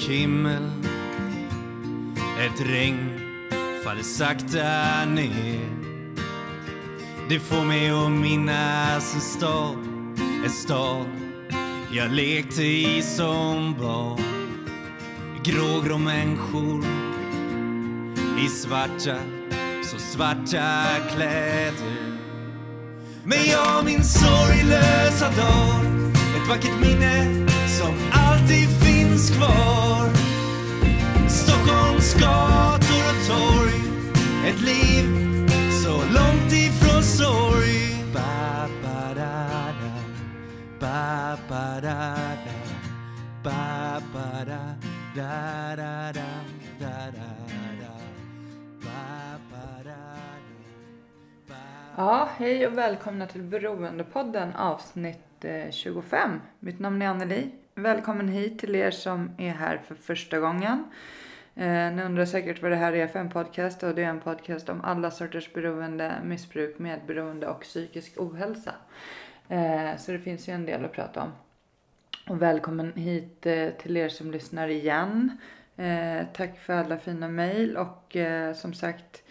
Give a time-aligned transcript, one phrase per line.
[0.00, 0.70] mörk himmel.
[2.40, 3.20] Ett regn
[3.84, 5.70] faller sakta ner.
[7.28, 9.76] Det får mig att minnas en stad
[10.44, 11.06] En stad
[11.92, 14.20] jag lekte i som barn.
[15.44, 16.84] Grågrå människor
[18.44, 19.16] i svarta,
[19.84, 22.18] så svarta kläder.
[23.24, 25.84] Men jag minns sorglösa dag
[26.36, 30.08] Ett vackert minne som alltid finns finns kvar
[31.28, 33.80] Stockholms gator och torg
[34.46, 35.04] Ett liv
[35.84, 39.92] så långt ifrån sorg ba, ba, da, da.
[40.80, 42.60] Ba, ba, da, da.
[43.44, 44.74] Ba, ba, da,
[45.16, 46.26] da, da, da,
[46.80, 47.30] da, da,
[51.96, 56.40] Ja, hej och välkomna till Beroendepodden avsnitt eh, 25.
[56.60, 57.50] Mitt namn är Anneli.
[57.74, 60.84] Välkommen hit till er som är här för första gången.
[61.54, 64.20] Eh, ni undrar säkert vad det här är för en podcast och det är en
[64.20, 68.74] podcast om alla sorters beroende, missbruk, medberoende och psykisk ohälsa.
[69.48, 71.32] Eh, så det finns ju en del att prata om.
[72.28, 75.36] Och välkommen hit eh, till er som lyssnar igen.
[75.76, 79.29] Eh, tack för alla fina mejl och eh, som sagt Eh,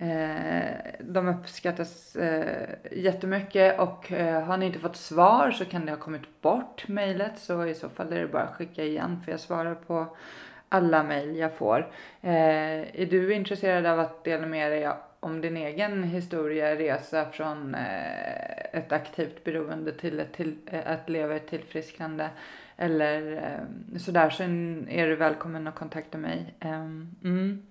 [0.00, 5.92] Eh, de uppskattas eh, jättemycket och eh, har ni inte fått svar så kan det
[5.92, 9.30] ha kommit bort mejlet så i så fall är det bara att skicka igen för
[9.30, 10.16] jag svarar på
[10.68, 11.78] alla mejl jag får.
[12.20, 14.88] Eh, är du intresserad av att dela med dig
[15.20, 21.08] om din egen historia, resa från eh, ett aktivt beroende till, ett till eh, att
[21.08, 22.30] leva ett tillfrisknande
[22.76, 26.54] eller eh, sådär så är du välkommen att kontakta mig.
[26.60, 27.62] Ehm, mm.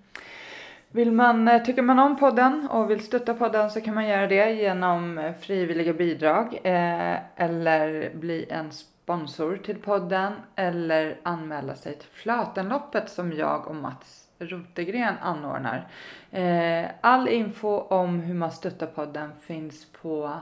[0.95, 4.27] Vill man, eh, tycker man om podden och vill stötta podden så kan man göra
[4.27, 11.93] det genom eh, frivilliga bidrag eh, eller bli en sponsor till podden eller anmäla sig
[11.97, 15.87] till Flötenloppet som jag och Mats Rotegren anordnar.
[16.31, 20.39] Eh, all info om hur man stöttar podden finns på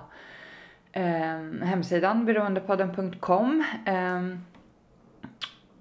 [0.91, 3.63] eh, hemsidan beroendepodden.com.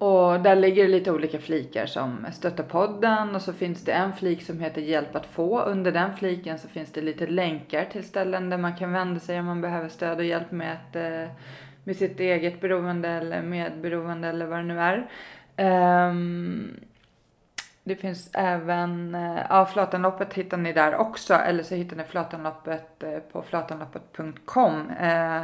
[0.03, 4.13] Och där ligger det lite olika flikar som stöttar podden och så finns det en
[4.13, 5.61] flik som heter hjälp att få.
[5.61, 9.39] Under den fliken så finns det lite länkar till ställen där man kan vända sig
[9.39, 11.35] om man behöver stöd och hjälp med, ett, eh,
[11.83, 15.09] med sitt eget beroende eller medberoende eller vad det nu är.
[16.09, 16.79] Um,
[17.83, 23.03] det finns även, eh, ja Flatanloppet hittar ni där också eller så hittar ni Flatanloppet
[23.03, 25.43] eh, på flatanloppet.com Uh,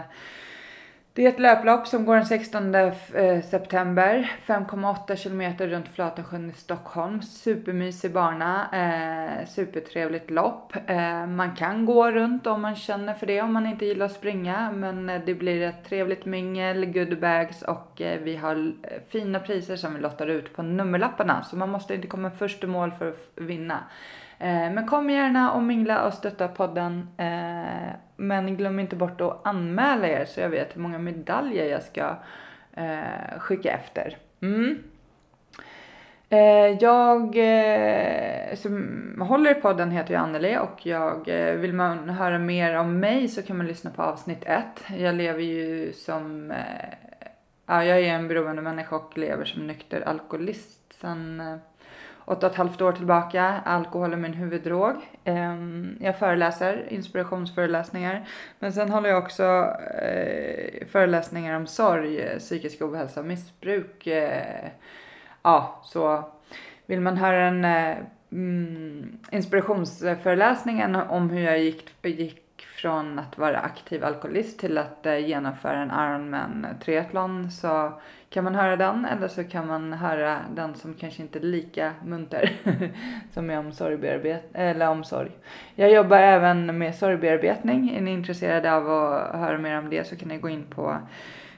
[1.19, 4.31] det är ett löplopp som går den 16 eh, september.
[4.45, 7.21] 5,8 kilometer runt Flatensjön i Stockholm.
[7.21, 8.69] Supermysig bana.
[8.73, 10.73] Eh, supertrevligt lopp.
[10.87, 14.11] Eh, man kan gå runt om man känner för det om man inte gillar att
[14.11, 14.71] springa.
[14.71, 19.75] Men eh, det blir ett trevligt mingel, goodiebags och eh, vi har eh, fina priser
[19.75, 21.43] som vi lottar ut på nummerlapparna.
[21.43, 23.83] Så man måste inte komma först i mål för att vinna.
[24.39, 27.07] Eh, men kom gärna och mingla och stötta podden.
[27.17, 31.83] Eh, men glöm inte bort att anmäla er så jag vet hur många medaljer jag
[31.83, 32.15] ska
[32.73, 34.17] eh, skicka efter.
[34.41, 34.83] Mm.
[36.79, 37.35] Jag
[38.57, 41.25] som håller i podden heter jag Anneli och jag,
[41.57, 44.63] vill man höra mer om mig så kan man lyssna på avsnitt 1.
[44.97, 46.53] Jag lever ju som,
[47.65, 51.41] ja jag är en beroende människa och lever som nykter alkoholist sen
[52.29, 53.61] åtta och ett halvt år tillbaka.
[53.65, 54.95] Alkohol är min huvuddrog.
[55.23, 58.27] Ehm, jag föreläser inspirationsföreläsningar.
[58.59, 59.43] Men sen håller jag också
[60.01, 64.07] eh, föreläsningar om sorg, psykisk ohälsa och missbruk.
[64.07, 64.67] Eh,
[65.41, 66.23] ja, så
[66.85, 67.65] vill man höra en
[68.31, 72.48] inspirationsföreläsning inspirationsföreläsningen om hur jag gick, gick
[72.81, 77.93] från att vara aktiv alkoholist till att eh, genomföra en Ironman triathlon så
[78.29, 81.93] kan man höra den eller så kan man höra den som kanske inte är lika
[82.05, 82.51] munter
[83.33, 85.31] som är om sorgbearbet eller om sorg.
[85.75, 87.95] Jag jobbar även med sorgbearbetning.
[87.95, 90.97] Är ni intresserade av att höra mer om det så kan ni gå in på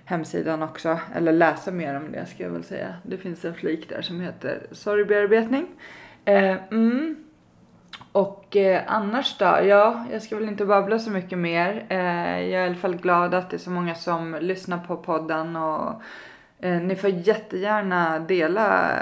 [0.05, 2.95] hemsidan också eller läsa mer om det ska jag väl säga.
[3.03, 5.67] Det finns en flik där som heter sorgbearbetning.
[6.25, 7.30] Eh, mm.
[8.11, 9.45] Och eh, annars då?
[9.45, 11.85] Ja, jag ska väl inte babbla så mycket mer.
[11.89, 11.97] Eh,
[12.39, 15.55] jag är i alla fall glad att det är så många som lyssnar på podden
[15.55, 16.01] och
[16.63, 18.97] Eh, ni får jättegärna dela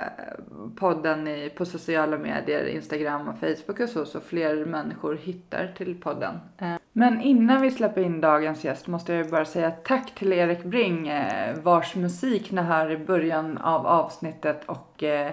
[0.75, 6.01] podden i, på sociala medier, Instagram och Facebook och så, så fler människor hittar till
[6.01, 6.39] podden.
[6.57, 10.63] Eh, men innan vi släpper in dagens gäst måste jag bara säga tack till Erik
[10.63, 15.31] Bring, eh, vars musik ni hör i början av avsnittet och eh,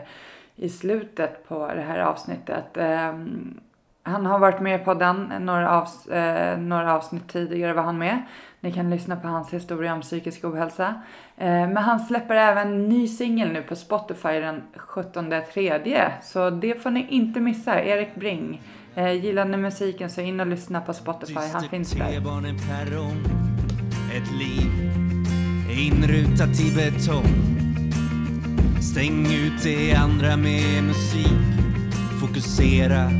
[0.56, 2.76] i slutet på det här avsnittet.
[2.76, 3.60] Ehm,
[4.06, 8.22] han har varit med på den, några, avs eh, några avsnitt tidigare var han med.
[8.60, 10.94] Ni kan lyssna på hans historia om psykisk ohälsa.
[11.36, 16.12] Eh, men han släpper även ny singel nu på Spotify den 17 tredje.
[16.22, 17.82] Så det får ni inte missa.
[17.82, 18.62] Erik Bring.
[18.94, 21.40] Eh, gillar ni musiken så in och lyssna på Spotify.
[21.52, 22.06] Han finns där.
[24.16, 24.70] Ett liv
[25.78, 27.56] inrutat i betong
[28.80, 31.26] Stäng ut det andra med musik
[32.20, 33.10] Fokusera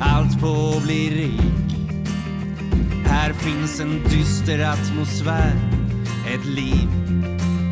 [0.00, 1.76] allt på att bli rik.
[3.04, 5.52] Här finns en dyster atmosfär.
[6.34, 6.88] Ett liv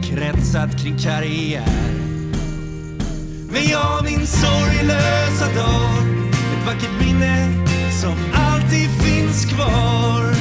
[0.02, 1.92] kretsat kring karriär.
[3.50, 5.98] Men jag min sorglösa dag.
[6.28, 7.64] Ett vackert minne
[8.02, 10.34] som alltid finns kvar.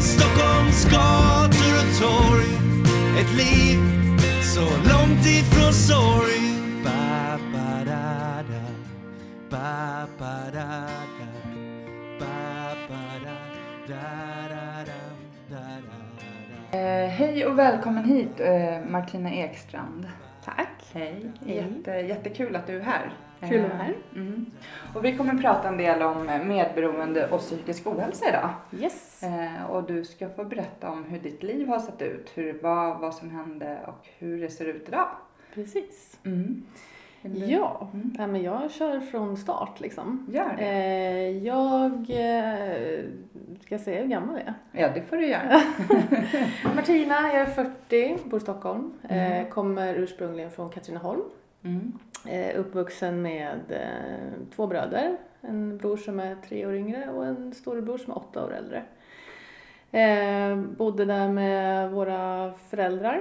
[0.00, 2.50] Stockholms gator och torg.
[3.20, 3.78] Ett liv
[4.42, 6.49] så långt ifrån sorg.
[9.50, 10.86] Ba, ba, da,
[11.18, 11.26] da.
[12.20, 13.36] Ba, ba, da,
[13.88, 14.94] da, da, da,
[15.50, 15.80] da, da,
[16.72, 16.78] da.
[16.78, 20.08] Eh, hej och välkommen hit eh, Martina Ekstrand.
[20.44, 20.90] Tack.
[20.92, 21.30] Hej.
[21.46, 23.12] Jätte, jättekul att du är här.
[23.48, 23.90] Kul att vara här.
[23.90, 24.46] Eh, Mm.
[24.94, 28.50] Och vi kommer prata en del om medberoende och psykisk ohälsa idag.
[28.72, 29.22] Yes.
[29.22, 32.62] Eh, och du ska få berätta om hur ditt liv har sett ut, hur det
[32.62, 35.08] var, vad som hände och hur det ser ut idag.
[35.54, 36.18] Precis.
[36.24, 36.62] Mm.
[37.22, 38.14] Du- Ja, Mm.
[38.18, 40.26] ja men jag kör från start liksom.
[40.30, 40.64] Gör det.
[40.64, 43.04] Eh, jag, eh,
[43.60, 44.54] ska jag säga hur gammal jag är?
[44.82, 45.60] Ja, det får du göra.
[46.74, 48.92] Martina, jag är 40, bor i Stockholm.
[49.08, 49.32] Mm.
[49.32, 51.22] Eh, kommer ursprungligen från Katrineholm.
[51.64, 51.92] Mm.
[52.26, 55.16] Eh, uppvuxen med eh, två bröder.
[55.40, 58.82] En bror som är tre år yngre och en storebror som är åtta år äldre.
[59.92, 63.20] Eh, bodde där med våra föräldrar.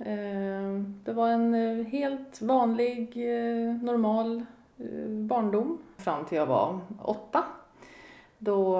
[0.00, 4.44] Eh, det var en eh, helt vanlig, eh, normal
[5.28, 7.44] barndom fram till jag var åtta.
[8.38, 8.78] Då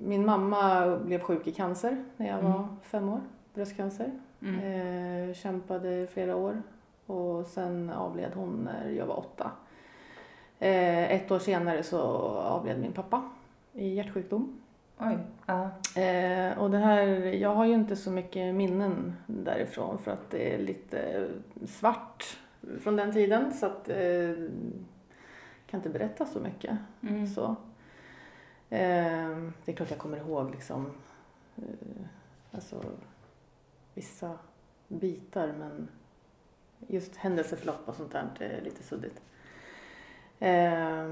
[0.00, 2.64] min mamma blev sjuk i cancer när jag var Mm.
[2.82, 3.20] fem år,
[3.54, 4.10] bröstcancer.
[4.42, 5.34] Mm.
[5.34, 6.62] Kämpade i flera år
[7.06, 9.50] och sen avled hon när jag var åtta.
[10.58, 12.00] Ett år senare så
[12.38, 13.22] avled min pappa
[13.72, 14.60] i hjärtsjukdom.
[14.98, 15.18] Oj.
[15.46, 15.70] Ja.
[16.00, 20.54] Eh, och det här, jag har ju inte så mycket minnen därifrån för att det
[20.54, 21.28] är lite
[21.66, 22.38] svart
[22.80, 24.32] från den tiden så att eh,
[25.66, 26.76] kan inte berätta så mycket.
[27.00, 27.26] Mm.
[27.26, 27.56] Så.
[28.70, 30.92] Eh, det är klart jag kommer ihåg liksom,
[31.56, 32.06] eh,
[32.52, 32.84] alltså,
[33.94, 34.38] vissa
[34.88, 35.88] bitar men
[36.86, 39.20] just händelseförlopp och sånt där är lite suddigt.
[40.38, 41.06] Eh,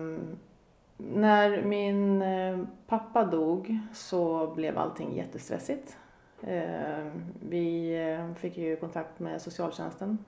[0.96, 5.96] när min eh, pappa dog så blev allting jättestressigt.
[6.42, 7.06] Eh,
[7.40, 10.18] vi eh, fick ju kontakt med socialtjänsten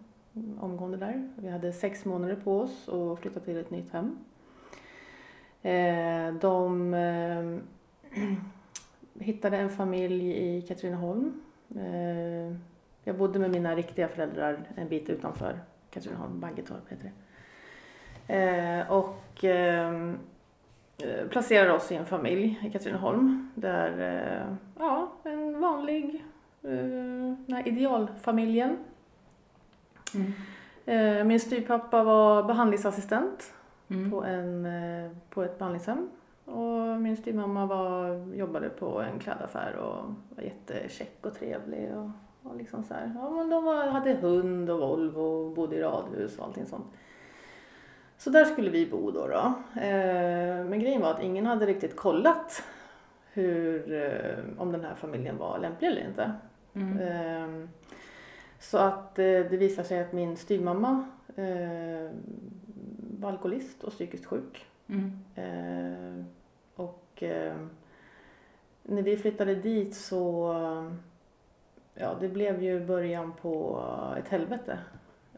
[0.61, 1.29] omgående där.
[1.37, 4.19] Vi hade sex månader på oss att flytta till ett nytt hem.
[6.41, 6.95] De
[9.19, 11.41] hittade en familj i Katrineholm.
[13.05, 15.61] Jag bodde med mina riktiga föräldrar en bit utanför
[15.91, 17.13] Katrineholm, Baggetorp heter
[18.27, 18.87] det.
[18.89, 20.19] Och ehm,
[21.31, 26.25] placerade oss i en familj i Katrineholm där, eh, ja, en vanlig,
[26.63, 26.71] eh,
[27.47, 28.77] den här idealfamiljen.
[30.15, 30.33] Mm.
[30.87, 33.53] Eh, min styvpappa var behandlingsassistent
[33.89, 34.11] Mm.
[34.11, 36.09] på, en, eh, på ett behandlingshem.
[36.45, 40.05] Och min styvmamma var, jobbade på en klädaffär och
[40.37, 41.91] var jättekäck och trevlig.
[41.97, 42.11] Och,
[42.51, 43.13] och liksom så här.
[43.15, 46.85] Ja, men de var, hade hund och Volvo och bodde i radhus och allting sånt.
[48.19, 49.27] Så där skulle vi bo då.
[49.27, 49.53] då.
[49.81, 52.63] Eh, men grejen var att ingen hade riktigt kollat
[53.33, 56.33] hur, eh, om den här familjen var lämplig eller inte.
[56.75, 56.99] Mm.
[56.99, 57.69] Ehm,
[58.59, 61.05] Så att eh, det visar sig att min styvmamma
[61.37, 62.11] eh,
[63.21, 64.67] var alkoholist och psykiskt sjuk.
[64.89, 65.13] Mm.
[65.35, 66.25] Eh,
[66.75, 67.57] och eh,
[68.83, 70.55] när vi flyttade dit så,
[71.95, 73.83] ja det blev ju början på
[74.19, 74.79] ett helvete,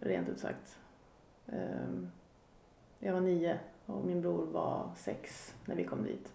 [0.01, 0.79] rent ut sagt.
[1.47, 1.89] Eh,
[2.99, 6.33] jag var nio och min bror var sex när vi kom dit.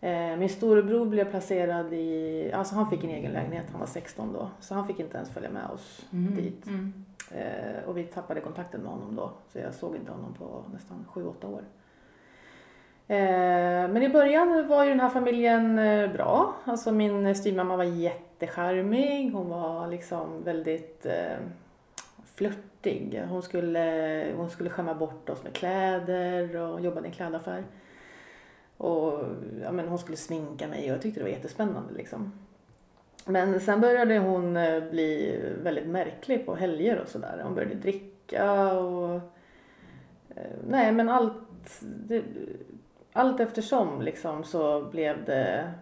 [0.00, 4.32] Eh, min storebror blev placerad i, alltså han fick en egen lägenhet, han var 16
[4.32, 6.34] då, så han fick inte ens följa med oss Mm.
[6.36, 6.66] dit.
[6.66, 7.04] Mm.
[7.30, 11.04] Eh, och vi tappade kontakten med honom då, så jag såg inte honom på nästan
[11.12, 11.62] 7-8 år.
[13.08, 15.76] Eh, men i början var ju den här familjen
[16.12, 16.54] bra.
[16.64, 21.06] Alltså min styvmamma var jättecharmig, hon var liksom väldigt
[22.36, 23.22] flörtig.
[23.28, 27.64] Hon skulle, hon skulle skämma bort oss med kläder och jobbade i en klädaffär.
[28.76, 29.24] Och
[29.62, 32.32] ja, men hon skulle sminka mig och jag tyckte det var jättespännande liksom.
[33.24, 37.40] Men sen började hon eh, bli väldigt märklig på helger och sådär.
[37.44, 39.14] Hon började dricka och...
[40.28, 42.24] Eh, nej, men allt det,
[43.12, 45.72] allt eftersom liksom så blev det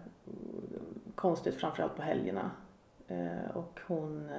[1.15, 2.51] konstigt framförallt på helgerna.
[3.07, 4.29] Eh, och hon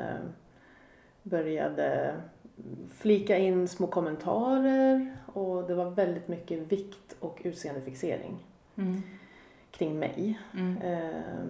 [1.30, 2.14] började
[2.92, 8.37] flika in små kommentarer och det var väldigt mycket vikt och utseendefixering
[8.76, 9.02] Mm.
[9.71, 10.38] kring mig.
[10.54, 10.76] Mm.
[10.83, 11.49] Ehm,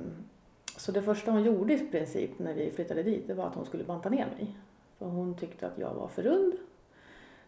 [0.79, 3.65] Så det första hon gjorde i princip när vi flyttade dit, det var att hon
[3.67, 4.57] skulle banta ner mig.
[4.99, 6.53] För hon tyckte att jag var för rund.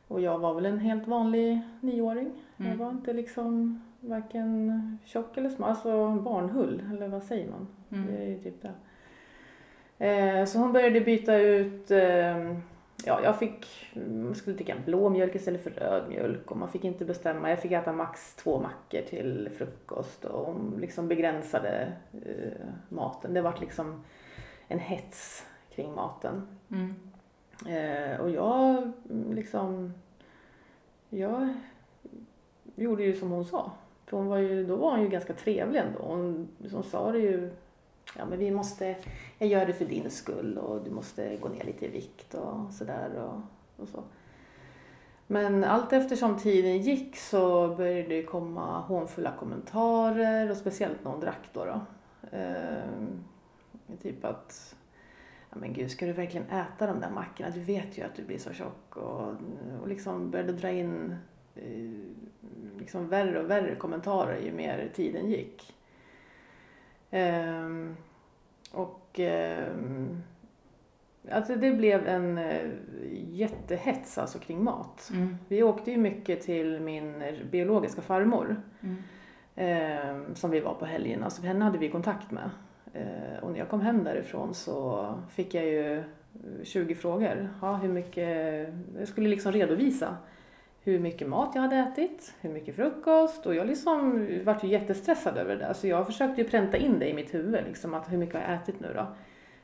[0.09, 2.31] Och jag var väl en helt vanlig nioåring.
[2.57, 2.79] Jag Mm.
[2.79, 7.67] var inte liksom varken tjock eller smal, alltså barnhull, eller vad säger man?
[7.89, 8.15] Det Mm.
[8.23, 8.73] är ju typ det.
[9.99, 12.57] Eh, så hon började byta ut, eh,
[13.05, 13.67] ja jag fick,
[14.27, 17.59] jag skulle dricka blå mjölk istället för röd mjölk och man fick inte bestämma, jag
[17.59, 23.35] fick äta max två mackor till frukost och hon liksom begränsade eh, maten.
[23.35, 24.05] Det var liksom
[24.69, 26.59] en hets kring maten.
[26.71, 26.95] Mm.
[27.67, 28.77] Eh, och jag
[29.11, 29.95] mm, liksom,
[31.11, 31.55] jag
[32.75, 33.73] gjorde ju som hon sa.
[34.07, 35.99] För hon var ju, då var hon ju ganska trevlig ändå.
[36.03, 37.51] Hon, hon sa det ju,
[38.17, 38.97] ja men vi måste,
[39.39, 42.73] jag gör det för din skull och du måste gå ner lite i vikt och
[42.73, 43.41] sådär och,
[43.83, 44.03] och så.
[45.31, 51.21] Men allt eftersom tiden gick så började det komma hånfulla kommentarer och speciellt när hon
[51.21, 51.65] drack då.
[51.65, 51.81] då.
[52.33, 53.25] Ehm,
[54.03, 54.77] typ att
[55.51, 57.51] ja men gud, ska du verkligen äta de där mackorna?
[57.51, 58.97] Du vet ju att du blir så tjock.
[58.97, 59.35] Och,
[59.81, 61.17] och liksom började dra in
[61.55, 65.75] eh, liksom värre och värre kommentarer ju mer tiden gick.
[67.11, 67.97] Ehm,
[68.73, 70.23] och ehm,
[71.31, 72.71] alltså det blev en eh,
[73.31, 75.11] jättehets alltså kring mat.
[75.15, 75.37] Mm.
[75.49, 78.97] Vi åkte ju mycket till min biologiska farmor Mm.
[79.57, 81.31] eh, som vi var på helgerna.
[81.31, 82.51] Så henne hade vi kontakt med.
[82.95, 86.03] Eh, och när jag kom hem därifrån så fick jag ju eh,
[86.65, 87.49] 20 frågor.
[87.63, 88.29] Ja, hur mycket,
[88.99, 90.17] jag skulle liksom redovisa
[90.83, 95.39] hur mycket mat jag hade ätit, hur mycket frukost och jag liksom vart ju jättestressad
[95.39, 95.73] över det där.
[95.73, 98.43] Så jag försökte ju pränta in det i mitt huvud liksom att hur mycket har
[98.43, 99.07] jag ätit nu då?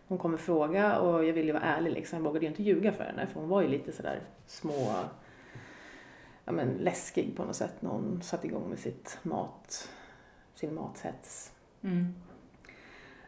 [0.08, 2.18] Hon kommer fråga och jag ville ju vara ärlig liksom.
[2.18, 4.92] Jag vågade ju inte ljuga för henne för hon var ju lite sådär små
[6.44, 9.88] ja, men läskig på något sätt när hon satte igång med sitt mat,
[10.54, 11.52] sin mathets.
[11.82, 12.14] Mm.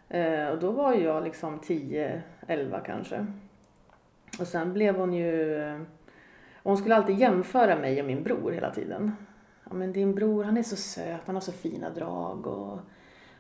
[0.09, 3.27] Eh, och då var ju jag liksom 10, 11 kanske.
[4.41, 5.61] Och sen blev hon ju...
[6.67, 9.13] Och hon skulle alltid jämföra mig och min bror hela tiden.
[9.65, 12.79] Ja men din bror han är så söt, han har så fina drag och,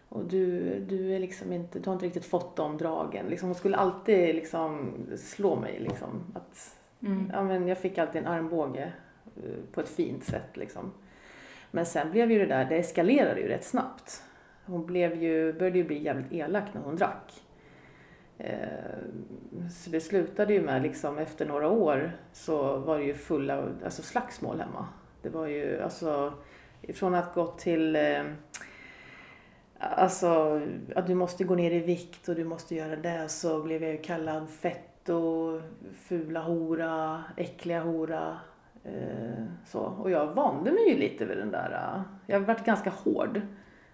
[0.08, 3.26] och du, du är liksom inte, du har inte riktigt fått de dragen.
[3.26, 6.08] Liksom, hon skulle alltid liksom slå mig liksom.
[6.34, 7.30] Att, Mm.
[7.34, 8.92] ja, men jag fick alltid en armbåge
[9.36, 10.92] eh, på ett fint sätt liksom.
[11.70, 14.22] Men sen blev ju det där, det eskalerade ju rätt snabbt.
[14.66, 17.32] Hon blev ju, började ju bli jävligt elak när hon drack.
[18.38, 18.98] Eh,
[19.70, 24.02] Så det slutade ju med liksom efter några år så var det ju fulla alltså
[24.02, 24.86] slagsmål hemma.
[25.22, 26.32] Det var ju alltså
[26.94, 28.22] från att gå till eh,
[29.78, 30.60] Alltså
[30.96, 33.92] att du måste gå ner i vikt och du måste göra det så blev jag
[33.92, 35.60] ju kallad fetto,
[35.94, 38.36] fula hora, äckliga hora.
[38.84, 39.80] Eh, så.
[39.80, 41.70] Och jag vande mig ju lite vid den där.
[41.72, 43.40] Eh, jag har varit ganska hård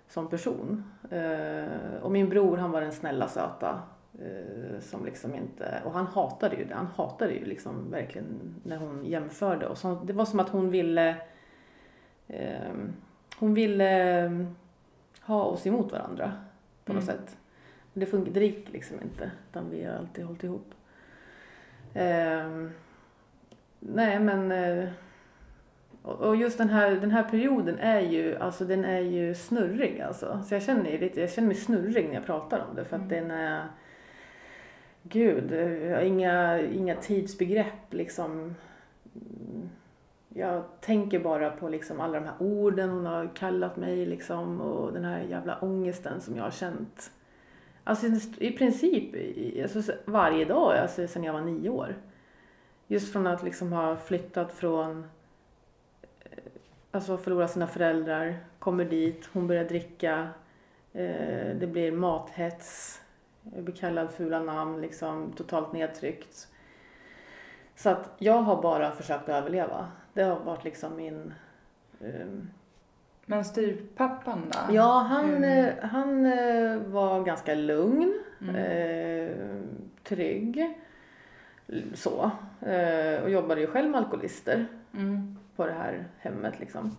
[0.09, 0.85] som person.
[1.11, 3.81] Eh, och min bror han var den snälla söta.
[4.21, 6.75] Eh, som liksom inte, och han hatade ju det.
[6.75, 9.67] Han hatade ju liksom verkligen när hon jämförde.
[9.67, 11.17] Och så, det var som att hon ville
[12.29, 12.73] eh,
[13.39, 14.31] hon ville eh,
[15.21, 16.33] ha oss emot varandra
[16.85, 17.17] på något Mm.
[17.17, 17.37] sätt.
[17.93, 19.31] Men det funkade det gick liksom inte.
[19.51, 20.75] Utan vi har alltid hållit ihop.
[21.95, 22.71] Ehm,
[23.81, 24.89] nej men eh,
[26.03, 30.43] och just den här, den här perioden är ju, alltså den är ju snurrig alltså.
[30.49, 33.03] Så jag känner, lite, jag känner mig snurrig när jag pratar om det för att
[33.13, 33.29] Mm.
[33.29, 33.65] den är
[35.03, 38.55] Gud, jag har inga, inga tidsbegrepp liksom.
[40.29, 44.93] Jag tänker bara på liksom alla de här orden hon har kallat mig liksom och
[44.93, 47.11] den här jävla ångesten som jag har känt.
[47.85, 48.07] Alltså
[48.39, 49.15] i princip
[49.63, 51.95] alltså varje dag alltså sedan jag var nio år.
[52.87, 55.05] Just från att liksom ha flyttat från,
[56.21, 56.39] eh,
[56.91, 60.29] alltså förlora sina föräldrar, kommer dit, hon börjar dricka,
[60.93, 63.02] eh, det blir mathets,
[63.55, 66.49] jag blir kallad fula namn, liksom totalt nedtryckt.
[67.77, 69.89] Så att jag har bara försökt överleva.
[70.13, 71.35] Det har varit liksom min...
[72.01, 72.51] ehm,
[73.27, 74.75] Men styvpappan då?
[74.75, 78.55] Ja, han, eh, han eh, var ganska lugn, Mm.
[78.57, 79.37] eh,
[80.05, 80.79] trygg,
[81.95, 82.31] så.
[82.61, 85.37] Eh, och jobbade ju själv med alkoholister Mm.
[85.57, 86.97] på det här hemmet liksom.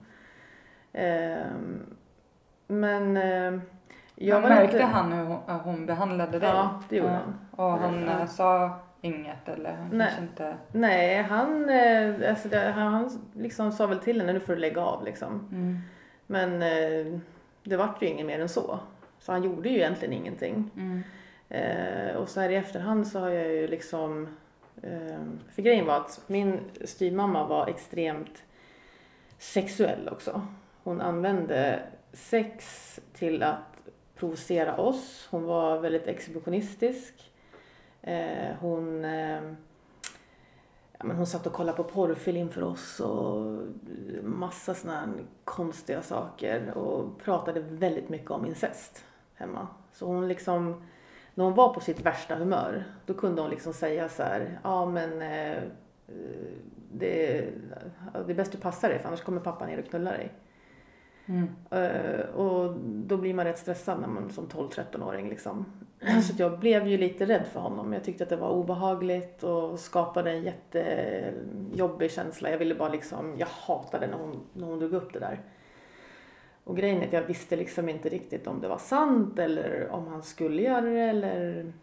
[0.93, 1.45] Eh,
[2.67, 3.17] men
[4.15, 6.49] Jag var märkte inte- han hur hon, behandlade dig?
[6.49, 7.15] Ja, det gjorde Ja.
[7.15, 7.39] han.
[7.65, 8.19] Och han Ja.
[8.19, 10.07] eh, sa inget eller han Nej.
[10.07, 10.55] kanske inte...
[10.71, 14.59] Nej, han, eh, alltså det, han, han liksom sa väl till henne, nu får du
[14.59, 15.47] lägga av liksom.
[15.51, 15.77] Mm.
[16.27, 17.19] Men eh,
[17.63, 18.79] det vart ju inget mer än så.
[19.19, 20.69] Så han gjorde ju egentligen ingenting.
[20.75, 21.03] Mm.
[21.49, 24.27] Eh, och så här i efterhand så har jag ju liksom...
[24.83, 25.21] Eh,
[25.55, 28.43] för grejen var att min styvmamma var extremt
[29.37, 30.41] sexuell också.
[30.83, 31.79] Hon använde
[32.13, 33.57] sex till att
[34.23, 35.27] provocera oss.
[35.31, 37.31] Hon var väldigt exhibitionistisk.
[38.01, 39.41] Eh, hon, eh,
[40.97, 43.61] ja, men hon satt och kollade på porrfilm för oss och
[44.23, 45.09] massa såna här
[45.43, 49.67] konstiga saker och pratade väldigt mycket om incest hemma.
[49.93, 50.83] Så hon liksom,
[51.33, 54.85] när hon var på sitt värsta humör, då kunde hon liksom säga så här, ja
[54.85, 55.63] men eh, eh,
[56.91, 57.49] det,
[58.25, 60.31] det är bäst du passar dig för annars kommer pappa ner och knullar dig.
[61.25, 61.49] Mm.
[61.71, 65.65] Eh, och då blir man rätt stressad när man som 12-13-åring liksom.
[66.23, 67.93] Så att jag blev ju lite rädd för honom.
[67.93, 72.49] Jag tyckte att det var obehagligt och skapade en jättejobbig känsla.
[72.49, 75.41] Jag ville bara liksom, jag hatade när hon, när hon drog upp det där.
[76.63, 80.07] Och grejen är att jag visste liksom inte riktigt om det var sant eller om
[80.07, 81.73] han skulle göra det eller...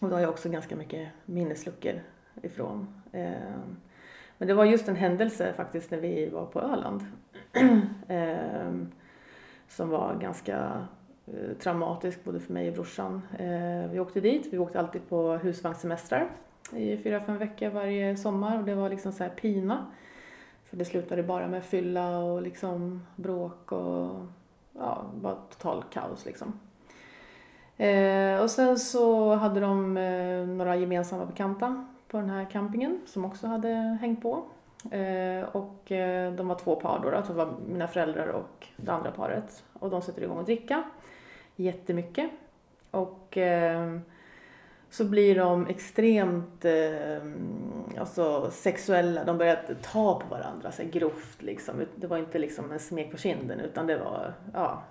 [0.00, 1.94] Och då har jag också ganska mycket minnesluckor
[2.42, 3.02] ifrån.
[3.12, 3.30] Eh,
[4.38, 7.06] Men det var just en händelse faktiskt när vi var på Öland.
[8.08, 8.92] Ehm,
[9.68, 10.86] som var ganska
[11.26, 13.22] eh, traumatisk både för mig och brorsan.
[13.38, 16.30] Ehm, vi åkte dit, vi åkte alltid på husvagnssemestrar
[16.72, 19.86] i fyra, fem veckor varje sommar och det var liksom så här pina.
[20.64, 24.26] För det slutade bara med fylla och liksom bråk och
[24.78, 26.60] ja, bara total kaos liksom.
[27.76, 33.24] Eh, och sen så hade de eh, några gemensamma bekanta på den här campingen som
[33.24, 33.68] också hade
[34.00, 34.44] hängt på.
[34.84, 38.66] Eh, och eh, de var två par då, då, alltså, det var mina föräldrar och
[38.76, 39.64] det andra paret.
[39.72, 40.82] Och de sätter igång att dricka
[41.56, 42.30] jättemycket.
[42.90, 43.98] Och eh,
[44.90, 46.64] så blir de extremt
[47.98, 49.24] alltså sexuella.
[49.24, 51.74] De börjar ta på varandra så här grovt liksom.
[51.96, 54.82] Det var inte liksom en smek på kinden utan det var ja,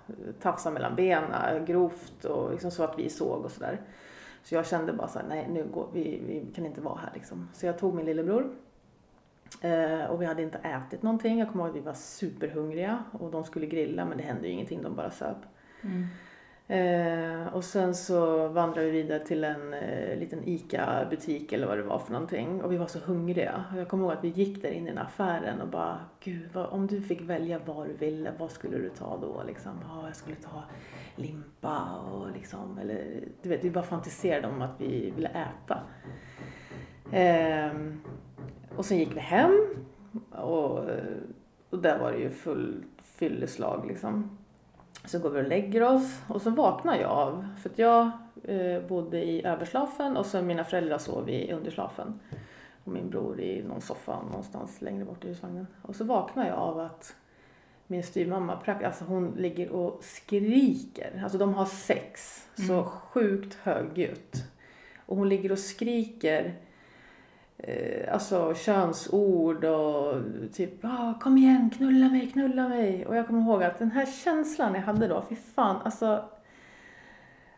[0.42, 3.80] tafsa mellan benen, grovt och liksom så att vi såg och sådär.
[4.42, 7.10] Så jag kände bara så här, nej nu går vi, vi kan inte vara här
[7.14, 7.48] liksom.
[7.54, 8.50] Så jag tog min lillebror
[10.08, 11.38] och vi hade inte ätit någonting.
[11.38, 14.52] Jag kommer ihåg att vi var superhungriga och de skulle grilla men det hände ju
[14.52, 15.38] ingenting, de bara söp.
[15.82, 16.06] Mm.
[16.70, 21.82] Eh, och sen så vandrade vi vidare till en eh, liten ICA-butik eller vad det
[21.82, 22.62] var för någonting.
[22.62, 23.64] Och vi var så hungriga.
[23.72, 26.50] Och jag kommer ihåg att vi gick där inne i den affären och bara, gud
[26.52, 29.42] vad, om du fick välja vad du ville, vad skulle du ta då?
[29.46, 30.62] Liksom, ja, jag skulle ta
[31.16, 35.78] limpa och liksom, eller du vet, vi bara fantiserade om att vi ville äta.
[37.12, 38.00] Ehm,
[38.76, 39.66] och sen gick vi hem
[40.30, 40.78] och,
[41.70, 44.36] och där var det ju full fylleslag liksom.
[45.04, 48.10] Så går vi och lägger oss och så vaknar jag av, för att jag
[48.44, 52.20] eh, bodde i överslafen och så mina föräldrar sov i underslafen.
[52.84, 55.66] Och min bror i någon soffa någonstans längre bort i husvagnen.
[55.82, 57.16] Och så vaknar jag av att
[57.86, 61.20] min styvmamma, alltså hon ligger och skriker.
[61.22, 62.84] Alltså de har sex så Mm.
[62.84, 64.44] sjukt högljutt.
[65.06, 66.54] Och hon ligger och skriker
[67.62, 70.14] eh, alltså könsord och
[70.52, 73.06] typ ah, kom igen, knulla mig, knulla mig.
[73.06, 76.24] Och jag kommer ihåg att den här känslan jag hade då, fy fan, alltså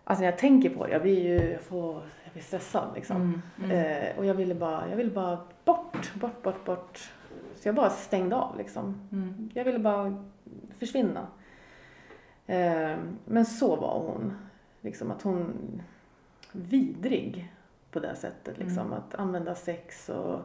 [0.05, 3.17] Alltså när jag tänker på det, jag blir ju, jag får, jag blir stressad liksom.
[3.17, 3.71] Mm.
[3.71, 4.03] Mm.
[4.03, 7.11] Eh, och jag ville bara, jag ville bara bort, bort, bort, bort.
[7.57, 9.09] Så jag bara stängde av liksom.
[9.13, 9.51] Mm.
[9.55, 10.25] Jag ville bara
[10.79, 11.27] försvinna.
[12.47, 14.37] Eh, men så var hon.
[14.81, 15.53] Liksom att hon
[16.53, 17.52] vidrig
[17.93, 18.59] på det sättet.
[18.59, 18.79] Liksom.
[18.87, 18.93] Mm.
[18.93, 20.41] Att använda sex och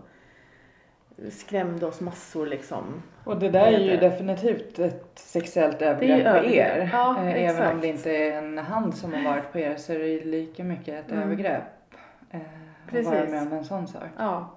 [1.30, 2.84] skrämde oss massor liksom.
[3.24, 6.78] Och det där är ju definitivt ett sexuellt övergrepp på övergrepp.
[6.78, 6.90] er.
[6.94, 7.82] Ja, Eh, Även om exakt.
[7.82, 10.64] det inte är en hand som har varit på er så är det ju lika
[10.64, 11.24] mycket ett Mm.
[11.24, 11.64] övergrepp.
[12.32, 12.40] Eh,
[12.90, 13.08] Precis.
[13.08, 14.04] Att vara med om en sån sak.
[14.18, 14.56] Ja,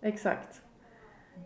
[0.00, 0.62] exakt.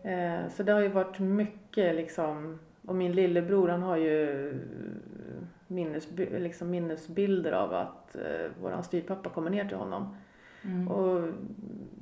[0.03, 2.59] Eh, så det har ju varit mycket liksom.
[2.87, 4.53] Och min lillebror han har ju
[5.67, 10.17] minnes, liksom minnesbilder av att eh, våran styvpappa kommer ner till honom.
[10.65, 10.87] Mm.
[10.87, 11.29] Och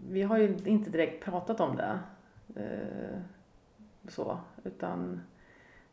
[0.10, 2.00] vi har ju inte direkt pratat om det.
[2.56, 3.20] Eh,
[4.08, 5.22] så, utan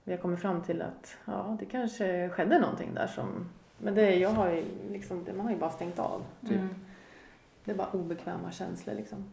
[0.05, 3.49] vi har kommit fram till att ja, det kanske skedde någonting där som...
[3.79, 6.23] Men det, jag har ju liksom, man har ju bara stängt av.
[6.41, 6.51] Typ.
[6.51, 6.75] Mm.
[7.65, 9.25] Det är bara obekväma känslor liksom.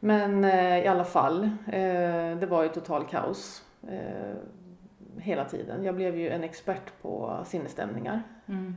[0.00, 4.34] Men eh, i alla fall, eh, det var ju total kaos eh,
[5.18, 5.84] hela tiden.
[5.84, 8.22] Jag blev ju en expert på sinnesstämningar.
[8.46, 8.76] Mm.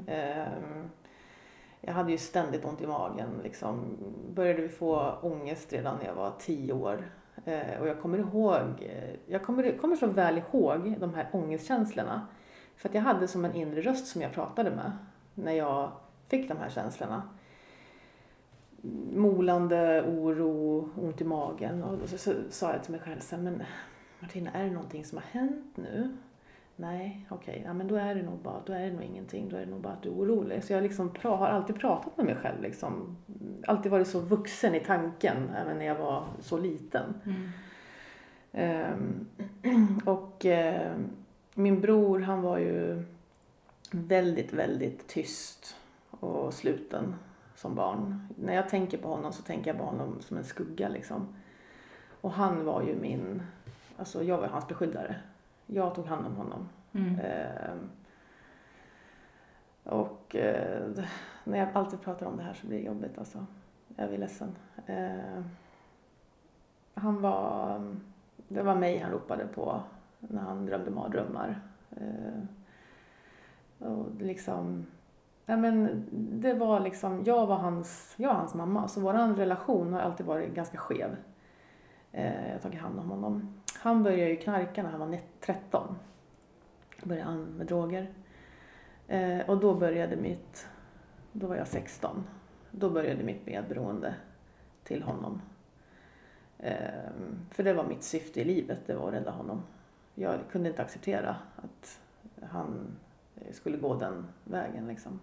[1.85, 3.29] Jag hade ju ständigt ont i magen.
[3.43, 3.97] Liksom.
[4.33, 7.11] Började vi få ångest redan när jag var tio år.
[7.45, 12.27] Eh, och jag kommer ihåg, eh, jag kommer, kommer så väl ihåg de här ångestkänslorna.
[12.75, 14.91] För att jag hade som en inre röst som jag pratade med
[15.33, 15.91] när jag
[16.27, 17.23] fick de här känslorna.
[19.13, 21.83] Molande, oro, ont i magen.
[21.83, 23.63] Och så, så sa jag till mig själv så här, men
[24.19, 26.17] Martina, är det någonting som har hänt nu?
[26.75, 27.63] Nej, okej, okay.
[27.65, 29.71] ja, men då är det nog bara, då är det nog ingenting, då är det
[29.71, 30.63] nog bara att du är orolig.
[30.63, 33.17] Så jag liksom pra, har alltid pratat med mig själv liksom.
[33.67, 37.13] Alltid varit så vuxen i tanken, även när jag var så liten.
[37.25, 37.49] Mm.
[39.63, 41.05] Um, och uh,
[41.53, 43.03] min bror han var ju
[43.91, 45.75] väldigt, väldigt tyst
[46.09, 47.15] och sluten
[47.55, 48.27] som barn.
[48.35, 51.35] När jag tänker på honom så tänker jag på honom som en skugga liksom.
[52.21, 53.41] Och han var ju min,
[53.97, 55.15] alltså jag var hans beskyddare.
[55.65, 56.69] Jag tog hand om honom.
[56.93, 57.19] Mm.
[57.19, 57.75] Eh,
[59.83, 60.89] och eh,
[61.43, 63.45] när jag alltid pratar om det här så blir det jobbigt alltså.
[63.95, 64.55] Jag blir ledsen.
[64.85, 65.43] Eh,
[66.93, 67.81] han var,
[68.47, 69.81] det var mig han ropade på
[70.19, 71.61] när han drömde mardrömmar.
[71.91, 72.43] Eh,
[73.87, 74.85] och liksom,
[75.45, 79.93] ja men det var liksom, jag var hans, jag var hans mamma så vår relation
[79.93, 81.15] har alltid varit ganska skev.
[82.11, 83.62] Eh, jag har tagit hand om honom.
[83.83, 85.95] Han började ju knarka när han var 13.
[87.03, 88.13] Började han med droger.
[89.07, 90.67] Eh, och då började mitt,
[91.31, 92.23] då var jag 16.
[92.71, 94.15] Då började mitt medberoende
[94.83, 95.41] till honom.
[96.59, 97.09] Eh,
[97.49, 99.63] för det var mitt syfte i livet, det var att rädda honom.
[100.15, 101.99] Jag kunde inte acceptera att
[102.41, 102.97] han
[103.51, 105.19] skulle gå den vägen liksom.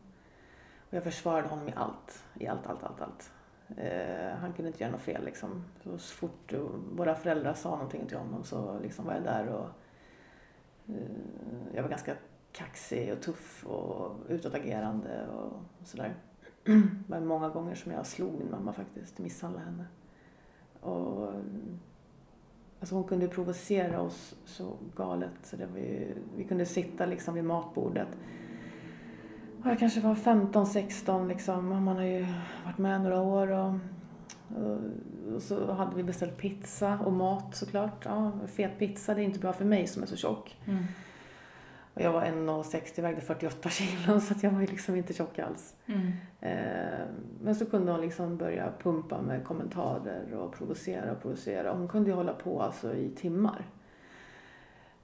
[0.88, 3.30] Och jag försvarade honom i allt, i allt, allt, allt, allt.
[3.76, 5.64] Eh, han kunde inte göra något fel liksom.
[5.82, 6.52] Så fort
[6.92, 9.68] våra föräldrar sa någonting till honom så liksom var jag där och
[10.88, 12.14] eh, jag var ganska
[12.52, 16.14] kaxig och tuff och utåtagerande och, och sådär.
[16.64, 19.84] Det var många gånger som jag slog min mamma faktiskt, misshandlade henne.
[20.80, 21.32] Och,
[22.80, 27.34] alltså hon kunde provocera oss så galet så det var ju, vi kunde sitta liksom
[27.34, 28.08] vid matbordet
[29.64, 31.84] jag kanske var 15, 16 liksom.
[31.84, 32.26] Man har ju
[32.64, 33.74] varit med några år och,
[35.34, 38.04] och, så hade vi beställt pizza och mat såklart.
[38.04, 40.56] Ja, fet pizza, det är inte bra för mig som är så tjock.
[40.66, 40.84] Mm.
[41.94, 45.38] Och jag var 1,60 vägde 48 kilo så att jag var ju liksom inte tjock
[45.38, 45.74] alls.
[45.86, 46.12] Mm.
[46.40, 47.06] Eh,
[47.40, 51.72] men så kunde hon liksom börja pumpa med kommentarer och provocera och provocera.
[51.72, 53.64] Hon kunde ju hålla på alltså i timmar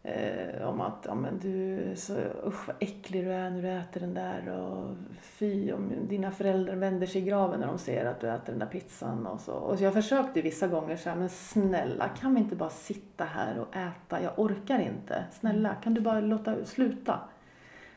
[0.06, 2.14] eh, om att ja, men du så
[2.46, 6.76] usch vad äcklig du är när du äter den där och fy om dina föräldrar
[6.76, 9.52] vänder sig i graven när de ser att du äter den där pizzan och så.
[9.52, 13.58] Och så jag försökte vissa gånger säga men snälla kan vi inte bara sitta här
[13.58, 14.22] och äta?
[14.22, 15.24] Jag orkar inte.
[15.32, 17.20] Snälla kan du bara låta sluta?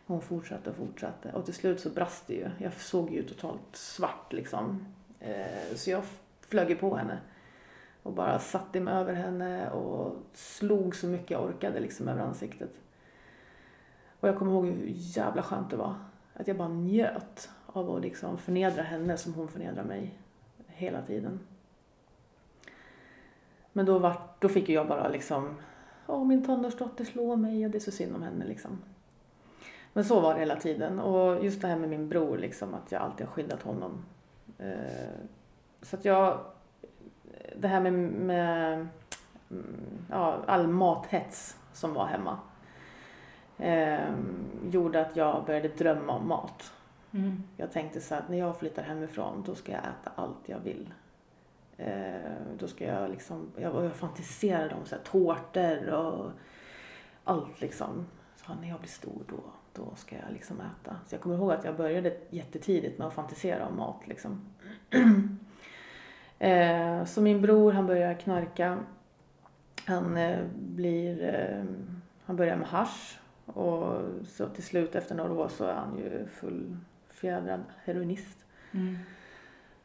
[0.06, 2.50] Och hon fortsatte och fortsatte och till slut så brast det ju.
[2.58, 4.86] Jag såg ju totalt svart liksom.
[5.20, 6.04] Eh, så jag
[6.42, 7.18] flög på henne
[8.04, 12.72] och bara satte mig över henne och slog så mycket jag orkade liksom över ansiktet.
[14.20, 15.96] Och jag kommer ihåg hur jävla skönt det var.
[16.34, 20.20] Att jag bara njöt av att liksom förnedra henne som hon förnedrar mig
[20.68, 21.40] hela tiden.
[23.74, 25.56] Men då, var, då fick jag bara liksom,
[26.08, 28.82] åh min tonårsdotter slår mig och det är så synd om henne liksom.
[29.94, 31.00] Men så var det hela tiden.
[31.00, 34.06] Och just det här med min bror, liksom, att jag alltid har skyddat honom.
[34.58, 35.10] Eh,
[35.82, 36.40] så att jag
[37.56, 38.88] det här med, med
[39.52, 39.76] mm,
[40.10, 42.40] ja, all mathets som var hemma
[43.60, 44.14] eh,
[44.70, 46.74] gjorde att jag började drömma om mat.
[47.12, 47.44] Mm.
[47.58, 50.94] Jag tänkte så att när jag flyttar hemifrån då ska jag äta allt jag vill.
[51.78, 56.32] Eh, då ska jag liksom, jag, jag fantiserade om så här, tårtor och
[57.24, 58.06] allt liksom.
[58.36, 59.40] Så när jag blir stor då,
[59.74, 60.96] då ska jag liksom äta.
[61.08, 64.46] Så jag kommer ihåg att jag började jättetidigt med att fantisera om mat liksom.
[66.40, 68.78] Eh, så min bror han börjar knarka.
[69.86, 71.64] Han eh, blir, eh,
[72.26, 76.28] han börjar med hash och så till slut efter några år så är han ju
[76.28, 78.46] fullfjädrad heroinist.
[78.72, 78.98] Mm.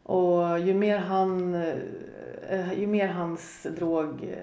[0.02, 1.54] Och ju mer, han,
[2.48, 4.34] eh, ju mer hans drog,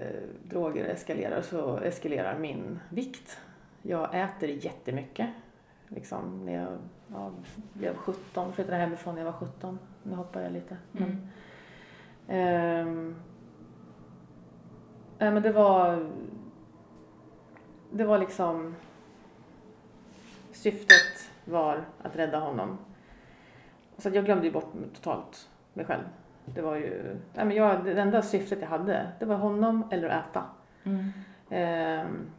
[0.43, 3.37] droger eskalerar så eskalerar min vikt.
[3.81, 5.29] Jag äter jättemycket.
[5.87, 7.31] Liksom när jag ja,
[7.73, 9.79] blev 17, flyttade hemifrån när jag var 17.
[10.03, 10.77] Nu hoppar jag lite.
[10.91, 11.27] Men, Mm.
[12.27, 13.15] Ehm,
[15.19, 16.09] nej men det var...
[17.91, 18.75] Det var liksom...
[20.51, 22.77] Syftet var att rädda honom.
[23.97, 26.03] Så jag glömde ju bort totalt mig själv.
[26.45, 27.17] Det var ju...
[27.33, 30.43] Nej men jag, det enda syftet jag hade, det var honom eller att äta.
[30.83, 31.09] Mm.
[31.49, 32.29] Ehm,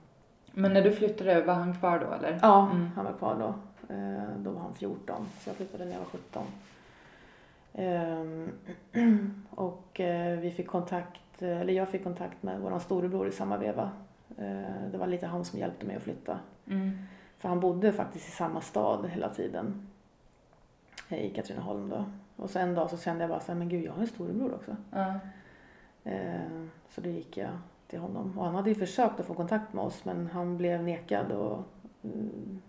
[0.53, 2.39] Men när du flyttade, var han kvar då eller?
[2.43, 2.91] ja, Mm.
[2.97, 3.55] han var kvar då.
[3.95, 6.43] Ehm, då var han 14, så jag flyttade när jag var 17.
[7.75, 8.53] Ehm,
[9.51, 13.91] och eh, vi fick kontakt, eller jag fick kontakt med vår storebror i samma veva.
[14.39, 16.39] Eh, det var lite han som hjälpte mig att flytta.
[16.67, 16.99] Mm.
[17.39, 19.89] För han bodde faktiskt i samma stad hela tiden.
[21.09, 22.05] I Katrineholm då.
[22.37, 24.07] Och så en dag så kände jag bara så här, men gud jag har en
[24.07, 24.77] storebror också.
[26.05, 27.51] Eh, så då gick jag
[27.89, 28.39] till honom.
[28.39, 31.65] Och han hade ju försökt att få kontakt med oss men han blev nekad och
[32.03, 32.61] mm,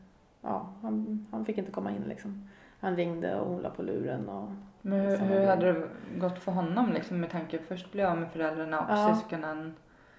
[0.42, 2.50] ja, han, han fick inte komma in liksom.
[2.84, 4.50] Han ringde och hon la på luren och
[4.82, 8.32] Men hur, hur hade det gått för honom liksom med tanke först bli av med
[8.32, 9.16] föräldrarna och Ja.
[9.16, 9.74] syskonen?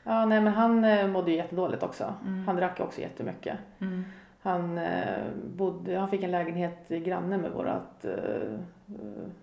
[0.05, 2.14] ja, nej men han eh, mådde ju jättedåligt också.
[2.27, 2.46] Mm.
[2.46, 3.59] Han drack också jättemycket.
[3.81, 4.05] Mm.
[4.42, 5.24] Han, eh,
[5.57, 8.59] bodde, han fick en lägenhet i granne med vårt eh,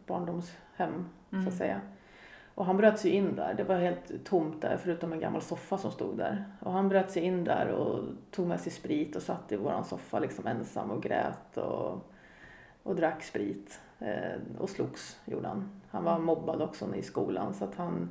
[0.08, 1.48] barndomshem så Mm.
[1.48, 1.82] att säga.
[2.56, 3.54] Och han bröt sig in där.
[3.54, 6.46] Det var helt tomt där förutom en gammal soffa som stod där.
[6.60, 8.00] Och han bröt sig in där och
[8.32, 12.12] tog med sig sprit och satt i våran soffa liksom ensam och grät och,
[12.84, 13.80] och drack sprit.
[14.00, 15.70] Eh, och slogs gjorde han.
[15.90, 18.10] Han var mobbad också i skolan så att han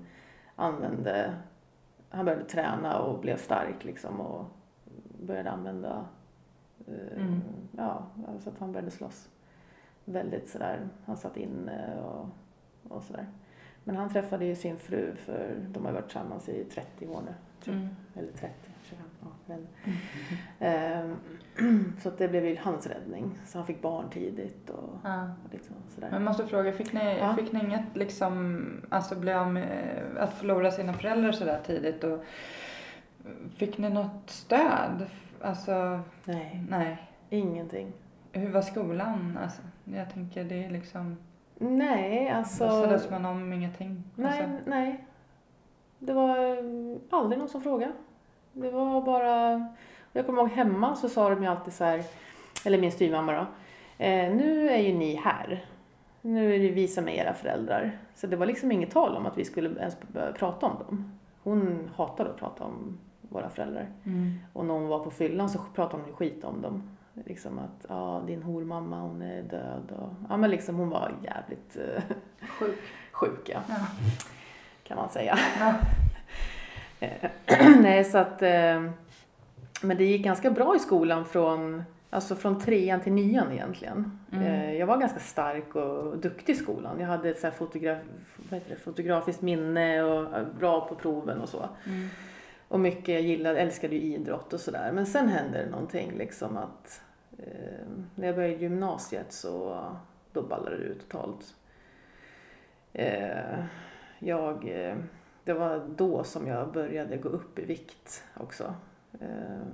[0.56, 1.34] använde,
[2.08, 4.44] han började träna och blev stark liksom och
[5.26, 6.04] började använda,
[6.86, 7.40] eh, Mm.
[7.76, 8.06] ja,
[8.40, 9.28] så att han började slåss.
[10.04, 12.26] Väldigt sådär, han satt inne och,
[12.96, 13.26] och sådär.
[13.84, 17.34] Men han träffade ju sin fru för de har varit tillsammans i 30 år nu.
[17.72, 17.88] Mm.
[18.14, 19.06] Eller 30, 25,
[19.46, 19.68] ja, inte.
[20.58, 21.16] Ehm,
[22.02, 23.38] Så att det blev ju hans räddning.
[23.46, 25.22] Så han fick barn tidigt och, Ja.
[25.44, 26.08] och liksom sådär.
[26.10, 27.34] Men jag måste fråga, fick ni, Ja.
[27.34, 32.24] fick ni inget liksom, alltså bli av med, att förlora sina föräldrar sådär tidigt och
[33.56, 35.06] fick ni något stöd?
[35.40, 37.10] Alltså, Nej, nej.
[37.30, 37.92] ingenting.
[38.32, 39.38] Hur var skolan?
[39.42, 41.16] Alltså, jag tänker det är liksom,
[41.58, 42.64] Nej, alltså.
[42.66, 44.04] låtsades man om ingenting?
[44.14, 45.04] Nej, Alltså, nej.
[45.98, 46.36] Det var
[47.10, 47.92] aldrig någon som frågade.
[48.52, 49.66] Det var bara...
[50.12, 52.02] Jag kommer ihåg hemma så sa de ju alltid så här,
[52.64, 53.46] eller min styvmamma då.
[54.04, 55.64] Eh, nu är ju ni här.
[56.22, 57.98] Nu är det vi som är era föräldrar.
[58.14, 61.18] Så det var liksom inget tal om att vi skulle ens börja prata om dem.
[61.42, 63.86] Hon hatade att prata om våra föräldrar.
[64.06, 64.38] mm.
[64.52, 66.96] Och när hon var på fyllan så pratade hon ju skit om dem.
[67.26, 71.76] Liksom att, ja din hormamma hon är död och, ja men liksom hon var jävligt
[71.76, 72.02] eh,
[72.48, 72.78] Sjuk.
[73.12, 73.74] sjuk ja Ja.
[74.82, 75.38] kan man säga.
[75.60, 75.74] Ja.
[77.00, 77.30] Eh,
[77.80, 78.42] Nej, så att...
[78.42, 78.84] eh,
[79.82, 84.18] Men det gick ganska bra i skolan från, alltså från trean till nian egentligen.
[84.32, 84.44] Mm.
[84.44, 87.00] Eh, Jag var ganska stark och duktig i skolan.
[87.00, 87.98] Jag hade ett så här fotograf,
[88.50, 91.68] det, fotografiskt minne och bra på proven och så.
[91.86, 92.08] Mm.
[92.68, 94.92] Och mycket, jag gillade, älskade ju idrott och sådär.
[94.92, 97.02] Men sen hände det någonting liksom att
[97.38, 99.84] eh, när jag började gymnasiet så
[100.32, 101.54] då ballade det ut totalt.
[102.92, 103.64] Eh,
[104.18, 104.94] jag, eh,
[105.44, 108.74] det var då som jag började gå upp i vikt också.
[109.20, 109.66] Eh,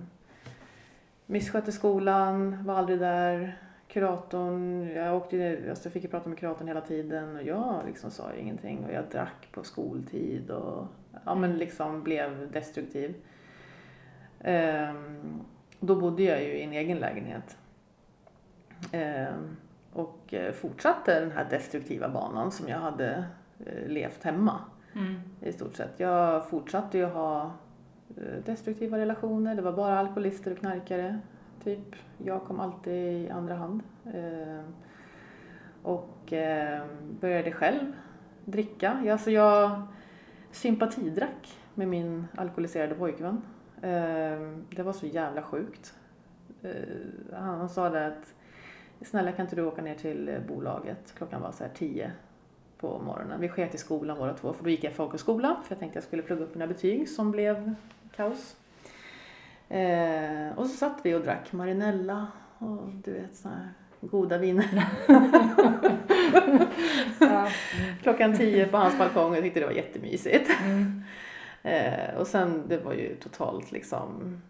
[1.26, 3.58] misskötte skolan, var aldrig där.
[3.88, 8.10] Kuratorn, jag, åkte, alltså jag fick ju prata med kuratorn hela tiden och jag liksom
[8.10, 10.86] sa ju ingenting och jag drack på skoltid och
[11.24, 13.14] ja, men liksom blev destruktiv.
[14.40, 14.94] Eh,
[15.80, 17.56] då bodde jag ju i en egen lägenhet.
[18.92, 19.34] Ehm, eh,
[19.92, 23.24] och fortsatte den här destruktiva banan som jag hade
[23.66, 24.60] eh, levt hemma
[24.96, 25.14] Mm.
[25.40, 26.00] i stort sett.
[26.00, 27.52] Jag fortsatte ju ha
[28.16, 29.54] eh, destruktiva relationer.
[29.54, 31.18] Det var bara alkoholister och knarkare.
[31.64, 31.96] Typ.
[32.18, 33.82] Jag kom alltid i andra hand.
[34.04, 34.64] Eh,
[35.82, 36.82] och eh,
[37.20, 37.92] började själv
[38.44, 39.12] dricka.
[39.12, 39.82] Alltså jag
[40.50, 43.42] sympatidrack med min alkoholiserade pojkvän.
[44.70, 45.94] Det var så jävla sjukt.
[47.32, 48.34] Han sa det att
[49.02, 51.14] snälla kan inte du åka ner till bolaget?
[51.16, 52.12] Klockan var så här tio
[52.80, 53.40] på morgonen.
[53.40, 56.04] Vi sket i skolan båda två för då gick jag folkhögskola för jag tänkte jag
[56.04, 57.74] skulle plugga upp mina betyg som blev
[58.16, 58.56] kaos.
[59.68, 62.26] Eh, och så satt vi och drack Marinella
[62.58, 63.68] och du vet såna här
[64.00, 64.88] goda viner.
[67.20, 67.48] Ja.
[68.02, 70.50] Klockan tio på hans balkong och jag tyckte det var jättemysigt.
[70.64, 71.02] Mm.
[71.62, 74.40] Eh, och sen det var ju totalt liksom,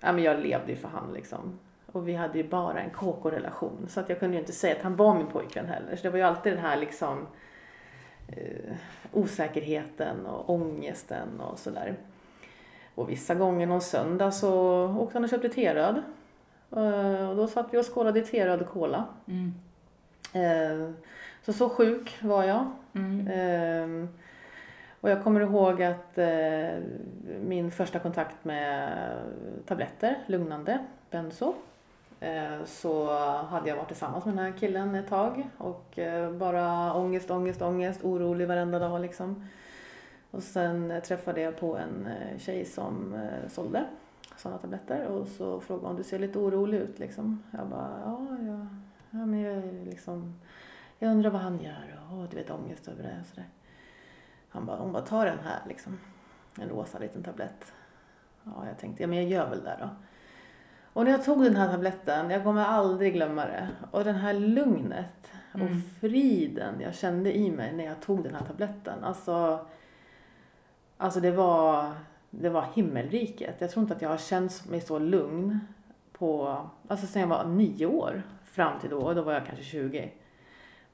[0.00, 1.58] ja men jag levde ju för han liksom.
[1.92, 4.82] Och vi hade ju bara en KK-relation så att jag kunde ju inte säga att
[4.82, 5.96] han var min pojkvän heller.
[5.96, 7.26] Så det var ju alltid den här liksom
[9.12, 11.96] osäkerheten och ångesten och sådär.
[12.94, 14.52] Och vissa gånger någon söndag så
[14.98, 16.02] åkte han och köpte teröd.
[16.76, 19.04] Eh, och då satt vi och skålade i teröd och cola.
[19.26, 19.54] Mm.
[20.32, 20.90] Eh,
[21.42, 22.70] så så sjuk var jag.
[22.94, 24.08] Mm.
[25.00, 26.82] Och jag kommer ihåg att eh,
[27.40, 28.92] min första kontakt med
[29.66, 30.78] tabletter, lugnande,
[31.10, 31.54] benzo.
[32.20, 36.94] Eh, så hade jag varit tillsammans med den här killen ett tag och eh, bara
[36.94, 39.48] ångest, ångest, ångest, orolig varenda dag liksom.
[40.30, 43.14] Och sen träffade jag på en eh, tjej som
[43.48, 43.84] sålde
[44.36, 47.42] sådana tabletter och så frågade hon, du ser lite orolig ut liksom.
[47.50, 48.66] Jag bara, ja, ja,
[49.10, 50.34] ja men jag liksom
[50.98, 53.48] jag undrar vad han gör och du vet ångest över det och sådär.
[54.48, 55.98] Han bara, hon bara, ta den här liksom.
[56.60, 57.72] En rosa liten tablett.
[58.44, 59.88] Ja, jag tänkte, ja men jag gör väl det då.
[60.96, 63.68] Och när jag tog den här tabletten, jag kommer aldrig glömma det.
[63.90, 65.82] Och den här lugnet och Mm.
[66.00, 69.04] friden jag kände i mig när jag tog den här tabletten.
[69.04, 69.66] Alltså,
[70.96, 71.92] alltså det var,
[72.30, 73.54] det var himmelriket.
[73.58, 75.60] Jag tror inte att jag har känt mig så lugn
[76.12, 79.64] på, alltså sen jag var nio år fram till då, och då var jag kanske
[79.64, 80.12] 20.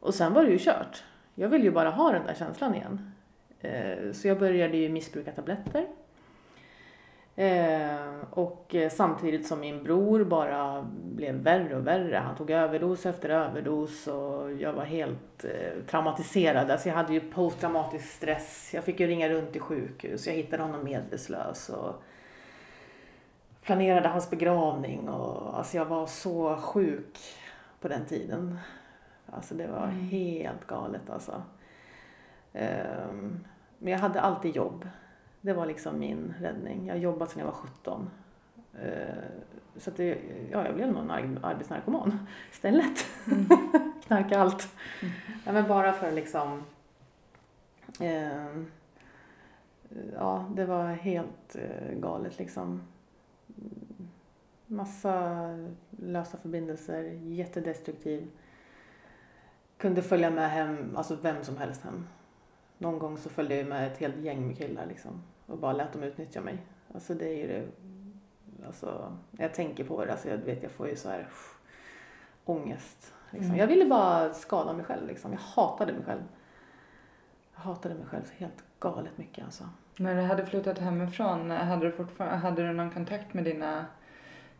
[0.00, 1.04] Och sen var det ju kört.
[1.34, 3.12] Jag ville ju bara ha den där känslan igen.
[3.60, 5.86] Eh, Så jag började ju missbruka tabletter.
[7.36, 7.96] Eh,
[8.30, 12.16] och samtidigt som min bror bara blev värre och värre.
[12.16, 16.70] Han tog överdos efter överdos och jag var helt eh, traumatiserad.
[16.70, 18.70] Alltså jag hade ju posttraumatisk stress.
[18.74, 20.26] Jag fick ju ringa runt till sjukhus.
[20.26, 22.02] Jag hittade honom medvetslös och
[23.62, 25.08] planerade hans begravning.
[25.08, 27.18] Och, alltså jag var så sjuk
[27.80, 28.58] på den tiden.
[29.32, 29.98] Alltså det var Mm.
[30.08, 31.42] helt galet alltså.
[32.52, 33.40] Ehm,
[33.78, 34.88] men jag hade alltid jobb.
[35.44, 36.86] Det var liksom min räddning.
[36.86, 38.10] Jag har jobbat sedan jag var 17.
[38.82, 39.14] Eh,
[39.76, 40.18] Så att det,
[40.50, 43.06] ja, jag blev nog en ar- arbetsnarkoman istället.
[43.26, 43.46] Mm.
[44.06, 44.68] Knarka allt.
[45.02, 45.14] Mm.
[45.46, 46.62] Ja, men bara för liksom...
[48.00, 48.66] ehm,
[50.14, 52.82] ja, det var helt eh, galet liksom.
[54.66, 55.38] Massa
[55.90, 58.30] lösa förbindelser, jättedestruktiv.
[59.78, 62.06] Kunde följa med hem, alltså vem som helst hem.
[62.78, 65.22] Någon gång så följde jag med ett helt gäng med killar liksom.
[65.46, 66.58] Och bara lät dem utnyttja mig.
[66.94, 67.66] Alltså det är ju det,
[68.66, 71.58] alltså när jag tänker på det, alltså jag vet jag får ju så här pff,
[72.44, 73.12] ångest.
[73.30, 73.50] Liksom.
[73.50, 73.60] Mm.
[73.60, 75.32] Jag ville bara skada mig själv liksom.
[75.32, 76.22] Jag hatade mig själv.
[77.54, 79.64] Jag hatade mig själv så helt galet mycket alltså.
[79.96, 83.86] När du hade flyttat hemifrån, hade du, fortfarande, hade du någon kontakt med dina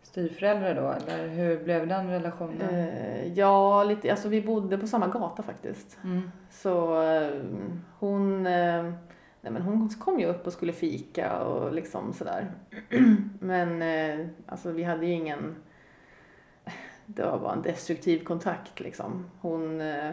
[0.03, 0.91] styvföräldrar då?
[0.91, 2.75] Eller hur blev den relationen?
[2.75, 5.99] Eh, ja, lite, alltså vi bodde på samma gata faktiskt.
[6.05, 6.31] Mm.
[6.51, 7.43] Så eh,
[7.99, 8.93] hon, eh,
[9.45, 12.53] nej men hon kom ju upp och skulle fika och liksom sådär.
[13.41, 15.57] Men eh, alltså vi hade ju ingen,
[17.07, 19.27] det var bara en destruktiv kontakt liksom.
[19.41, 20.13] Hon, eh,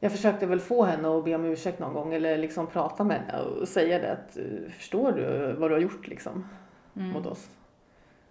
[0.00, 3.16] jag försökte väl få henne att be om ursäkt någon gång eller liksom prata med
[3.20, 6.44] henne och säga det att eh, förstår du vad du har gjort liksom
[6.96, 7.10] Mm.
[7.10, 7.50] mot oss?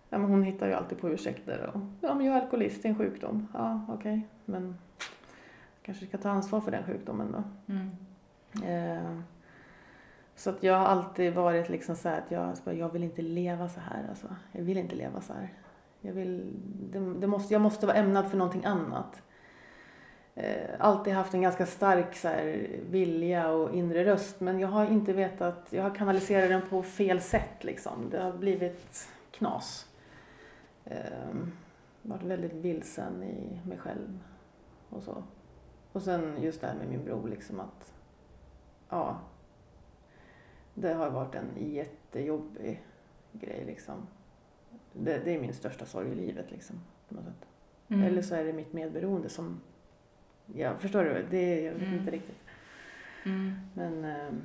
[0.10, 1.72] Ja, men hon hittar ju alltid på ursäkter.
[1.74, 3.48] Och, ja, men jag är alkoholist, det är en sjukdom.
[3.54, 4.28] Ja, okej.
[4.46, 4.78] Men
[5.84, 7.44] kanske ska ta ansvar för den sjukdomen då.
[7.74, 7.90] Mm.
[8.64, 9.20] Eh,
[10.42, 13.70] så att jag har alltid varit liksom så här att jag, jag vill inte leva
[13.70, 14.06] så här.
[14.10, 14.28] Alltså.
[14.52, 15.54] Jag vill inte leva så här.
[16.02, 16.54] Jag, vill,
[16.92, 19.22] det, det måste, jag måste vara ämnad för någonting annat.
[20.36, 24.86] Eh, alltid haft en ganska stark så här, vilja och inre röst men jag har
[24.86, 28.10] inte vetat, jag har kanaliserat den på fel sätt liksom.
[28.10, 29.88] Det har blivit knas.
[30.86, 31.36] Eh,
[32.02, 34.20] varit väldigt vilsen i mig själv
[34.90, 35.24] och så.
[35.92, 37.94] Och sen just det här med min bror liksom att
[38.90, 39.18] ja,
[40.74, 42.82] det har varit en jättejobbig
[43.32, 44.08] grej liksom.
[44.94, 46.76] Det, det är min största sorg i livet liksom
[47.10, 47.46] på något sätt.
[47.90, 48.04] Mm.
[48.04, 49.62] Eller så är det mitt medberoende som,
[50.56, 51.26] ja förstår du?
[51.32, 52.00] Det är jag vet Mm.
[52.00, 52.38] inte riktigt.
[53.26, 53.54] Mm.
[53.74, 54.42] Men ehm,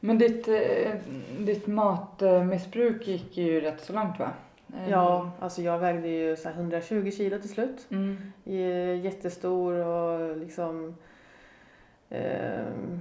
[0.00, 0.94] Men ditt, eh,
[1.38, 4.32] ditt matmissbruk gick ju rätt så långt va?
[4.76, 7.86] Eh, ja, alltså jag vägde ju så här 120 kilo till slut.
[7.90, 8.32] Mm.
[8.44, 10.96] J- Jättestor och liksom
[12.10, 13.00] ehm,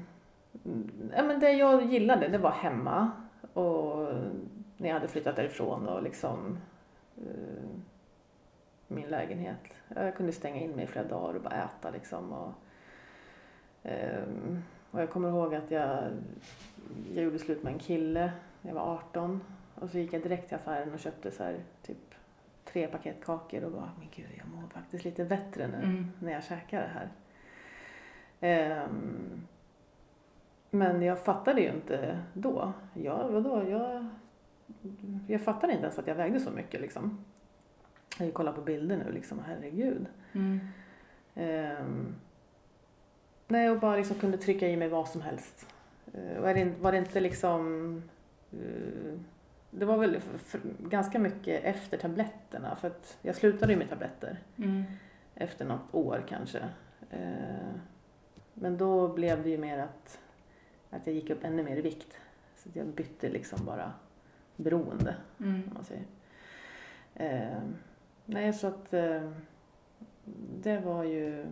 [1.16, 3.12] ja, men det jag gillade det var hemma
[3.54, 4.08] och
[4.78, 6.58] när jag hade flyttat därifrån och liksom
[7.18, 7.70] eh,
[8.88, 9.60] min lägenhet.
[9.96, 12.32] Jag kunde stänga in mig i flera dagar och bara äta liksom.
[12.34, 12.54] Och,
[13.84, 16.04] ehm, och jag kommer ihåg att jag,
[17.16, 19.42] jag gjorde slut med en kille när jag var 18
[19.76, 22.16] och så gick jag direkt till affären och köpte så här typ
[22.66, 26.12] tre paket kakor och bara, men gud jag mår faktiskt lite bättre nu Mm.
[26.20, 27.10] när jag käkar det här.
[28.42, 29.48] Ehm,
[30.74, 32.74] men jag fattade ju inte då.
[32.94, 34.08] Jag, vadå, jag,
[35.28, 37.26] jag fattade inte ens att jag vägde så mycket liksom.
[38.18, 40.06] Jag kollar på bilder nu liksom, herregud.
[40.34, 40.60] Mm.
[41.36, 42.16] Ehm,
[43.48, 45.68] nej, och bara liksom kunde trycka i mig vad som helst.
[46.18, 47.96] Uh, var, det, var det inte liksom...
[48.52, 49.20] eh,
[49.72, 53.90] det var väl f- f- ganska mycket efter tabletterna för att jag slutade ju med
[53.90, 54.84] tabletter Mm.
[55.36, 56.60] efter något år kanske.
[57.10, 57.74] Eh,
[58.54, 60.20] men då blev det ju mer att,
[60.96, 62.18] att jag gick upp ännu mer i vikt.
[62.56, 63.94] Så att jag bytte liksom bara
[64.56, 65.54] beroende Mm.
[65.68, 66.04] om man säger.
[67.16, 67.62] Eh,
[68.26, 69.32] nej, så att eh,
[70.62, 71.46] det var ju...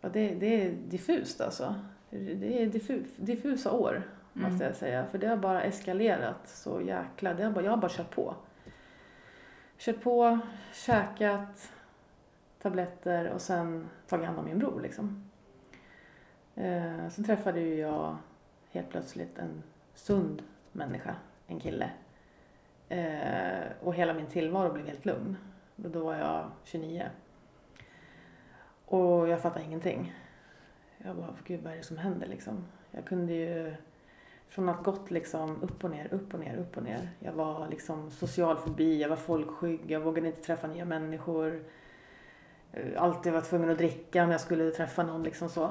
[0.00, 1.74] Ja, det, det är diffust alltså.
[2.10, 4.02] Det är diffu, diffusa år
[4.32, 4.66] måste Mm.
[4.66, 5.06] jag säga.
[5.06, 7.34] För det har bara eskalerat så jäkla...
[7.34, 8.34] Det har bara, jag har bara kört på.
[9.78, 10.38] Kört på,
[10.72, 11.72] käkat
[12.62, 15.27] tabletter och sen tagit hand om min bror liksom.
[16.60, 18.16] Eh, sen träffade ju jag
[18.70, 19.62] helt plötsligt en
[19.94, 20.42] sund
[20.72, 21.14] människa,
[21.46, 21.90] en kille.
[22.88, 25.36] Eh, och hela min tillvaro blev helt lugn.
[25.84, 27.06] Och då var jag 29.
[28.84, 30.14] Och jag fattade ingenting.
[30.98, 32.64] Jag bara, gud vad är det som händer liksom?
[32.90, 33.74] Jag kunde ju
[34.48, 37.10] från att gått liksom upp och ner, upp och ner, upp och ner.
[37.18, 41.64] Jag var liksom social fobi, jag var folkskygg, jag vågade inte träffa nya människor.
[42.72, 45.70] Eh, alltid var tvungen att dricka om jag skulle träffa någon liksom så.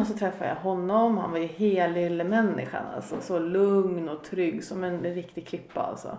[0.00, 3.20] Och så träffade jag honom, han var ju helylle-människan alltså.
[3.20, 6.18] Så lugn och trygg som en riktig klippa alltså.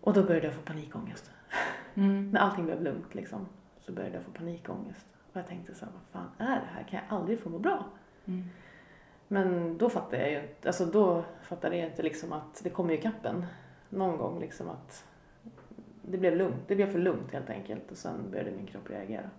[0.00, 1.30] Och då började jag få panikångest.
[1.98, 2.30] Mm.
[2.30, 3.46] När allting blev lugnt liksom.
[3.80, 5.06] Så började jag få panikångest.
[5.32, 6.82] Och jag tänkte så här, vad fan är det här?
[6.82, 7.84] Kan jag aldrig få må bra?
[8.24, 8.44] Mm.
[9.28, 12.94] Men då fattade jag ju inte, alltså då fattade jag inte liksom att det kommer
[12.94, 13.46] ju kappen
[13.88, 15.04] någon gång liksom att
[16.02, 19.30] det blev lugnt, det blev för lugnt helt enkelt och sen började min kropp reagera.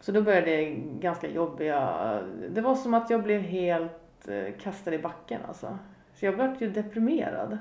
[0.00, 0.64] Så då började det
[1.00, 5.78] ganska jobbiga, det var som att jag blev helt eh, kastad i backen alltså.
[6.14, 7.58] Så jag blev ju deprimerad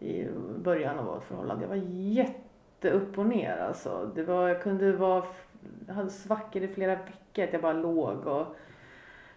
[0.00, 0.26] i
[0.58, 1.64] början av vårt förhållande.
[1.64, 4.10] Jag var jätte upp och ner alltså.
[4.14, 5.24] Det var, jag kunde vara,
[5.86, 8.56] jag hade svackor i flera veckor att jag bara låg och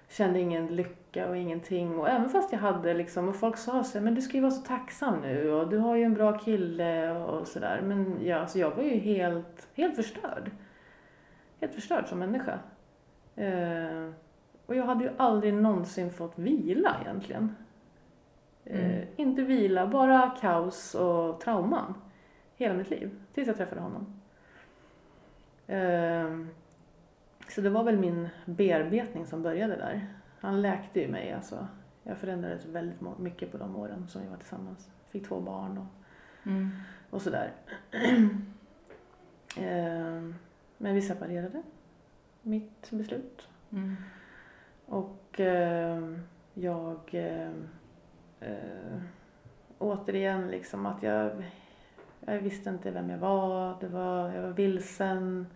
[0.09, 1.99] kände ingen lycka och ingenting.
[1.99, 4.41] Och även fast jag hade liksom, och folk sa så här, men du ska ju
[4.41, 7.81] vara så tacksam nu och du har ju en bra kille och sådär.
[7.83, 10.51] Men ja, alltså jag var ju helt, helt förstörd.
[11.61, 12.59] Helt förstörd som människa.
[13.35, 14.09] Eh,
[14.65, 17.55] och jag hade ju aldrig någonsin fått vila egentligen.
[18.65, 19.07] Eh, Mm.
[19.15, 21.93] inte vila, bara kaos och trauman.
[22.55, 23.19] Hela mitt liv.
[23.33, 24.21] Tills jag träffade honom.
[25.67, 26.45] Eh,
[27.49, 30.07] så det var väl min bearbetning som började där.
[30.39, 31.67] Han läkte ju mig alltså.
[32.03, 34.89] Jag förändrades väldigt mycket på de åren som vi var tillsammans.
[35.09, 35.85] Fick två barn och,
[36.45, 36.69] Mm.
[37.09, 37.51] och sådär.
[40.81, 41.63] Men vi separerade.
[42.41, 43.47] Mitt beslut.
[43.71, 43.95] Mm.
[44.85, 46.21] Och ehm,
[46.53, 46.99] jag...
[47.11, 47.67] ehm,
[48.39, 49.01] eh,
[49.77, 51.51] återigen liksom att jag...
[52.25, 53.77] Jag visste inte vem jag var.
[53.81, 55.47] Det var jag var vilsen.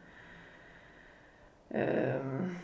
[1.70, 2.56] Ehm,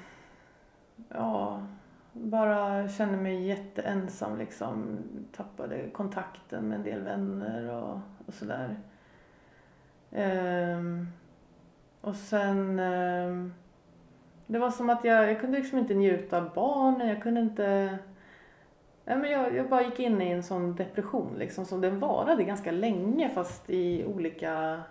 [1.10, 1.68] ja,
[2.14, 4.98] bara kände mig jätteensam liksom.
[5.36, 8.80] Tappade kontakten med en del vänner och, och sådär.
[10.12, 11.08] Ehm,
[12.02, 12.80] och sen...
[12.80, 13.48] Eh,
[14.48, 17.08] det var som att jag, jag kunde liksom inte njuta av barnen.
[17.08, 17.98] Jag kunde inte...
[19.06, 21.66] Nej, men jag, jag bara gick in i en sån depression liksom.
[21.66, 24.82] Som den varade ganska länge fast i olika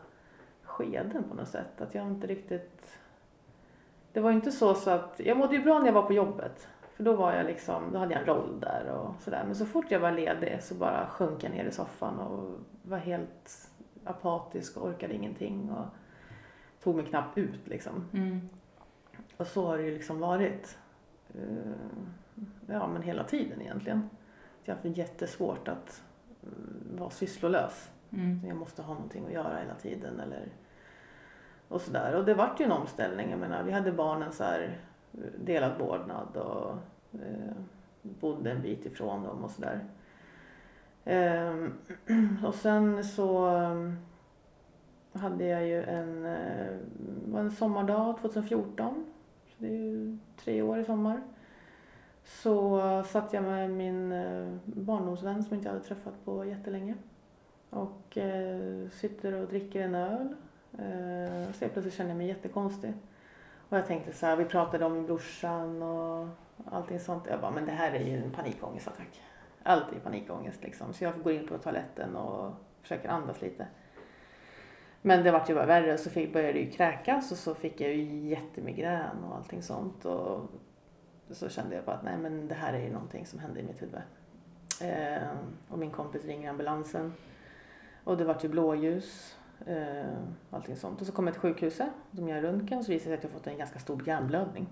[0.62, 1.80] skeden på något sätt.
[1.80, 2.98] Att jag inte riktigt...
[4.12, 5.20] Det var ju inte så, så att...
[5.24, 6.68] Jag mådde ju bra när jag var på jobbet.
[6.94, 9.42] För då var jag liksom, då hade jag en roll där och sådär.
[9.46, 12.98] Men så fort jag var ledig så bara sjönk jag ner i soffan och var
[12.98, 13.68] helt
[14.04, 15.70] apatisk och orkade ingenting.
[15.70, 15.86] Och
[16.82, 18.04] tog mig knappt ut liksom.
[18.12, 18.48] Mm.
[19.36, 20.78] Och så har det ju liksom varit.
[21.34, 21.72] eh,
[22.66, 24.10] Ja, men hela tiden egentligen.
[24.64, 26.02] Jag har haft jättesvårt att
[26.42, 27.90] mm, vara sysslolös.
[28.12, 28.40] Mm.
[28.46, 30.48] Jag måste ha någonting att göra hela tiden eller
[31.68, 32.14] och sådär.
[32.16, 33.30] Och det vart ju en omställning.
[33.30, 34.78] Jag menar, vi hade barnen så här
[35.14, 36.76] eh, delad vårdnad och
[37.12, 37.54] eh,
[38.02, 39.84] bodde en bit ifrån dem och sådär.
[41.04, 41.72] Ehm,
[42.46, 43.96] och sen så ehm,
[45.20, 46.76] hade jag ju en, eh,
[47.24, 49.06] var en sommardag 2014.
[49.48, 51.20] Så det är ju tre år i sommar.
[52.24, 56.94] Så satt jag med min eh, barndomsvän som jag inte hade träffat på jättelänge.
[57.70, 60.34] Och eh, sitter och dricker en öl.
[60.72, 62.92] Eh, så helt plötsligt känner jag mig jättekonstig.
[63.68, 66.28] Och jag tänkte så här, vi pratade om brorsan och
[66.64, 67.26] allting sånt.
[67.30, 69.22] Jag bara, men det här är ju en panikångestattack.
[69.62, 70.92] Allt är panikångest liksom.
[70.92, 72.52] Så jag går in på toaletten och
[72.82, 73.66] försöker andas lite.
[75.02, 77.80] Men det vart ju bara värre så fick, började det ju kräkas och så fick
[77.80, 80.04] jag ju jättemigrän och allting sånt.
[80.04, 80.40] Och
[81.30, 83.64] så kände jag bara att nej men det här är ju någonting som händer i
[83.64, 84.00] mitt huvud.
[84.80, 85.28] Eh,
[85.68, 87.12] och min kompis ringer ambulansen.
[88.04, 89.36] Och det vart ju blåljus.
[89.66, 90.04] Eh,
[90.50, 91.00] allting sånt.
[91.00, 91.88] Och så kom jag till sjukhuset.
[92.10, 94.66] De gör röntgen och så visar det sig att jag fått en ganska stor hjärnblödning.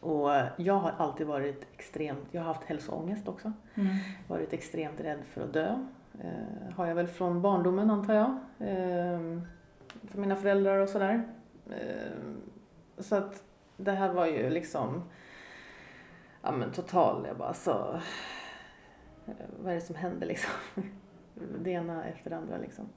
[0.00, 3.52] Och jag har alltid varit extremt, jag har haft hälsoångest också.
[3.74, 3.96] Mm.
[4.28, 5.86] Varit extremt rädd för att dö.
[6.18, 8.30] Eh, har jag väl från barndomen antar jag.
[8.68, 9.20] Eh,
[10.04, 11.28] för mina föräldrar och sådär.
[11.70, 12.12] Eh,
[12.98, 13.44] så att
[13.76, 15.02] det här var ju liksom,
[16.42, 18.00] ja men total, jag bara så,
[19.62, 20.52] vad är det som händer liksom?
[21.58, 22.88] Det ena efter det andra liksom.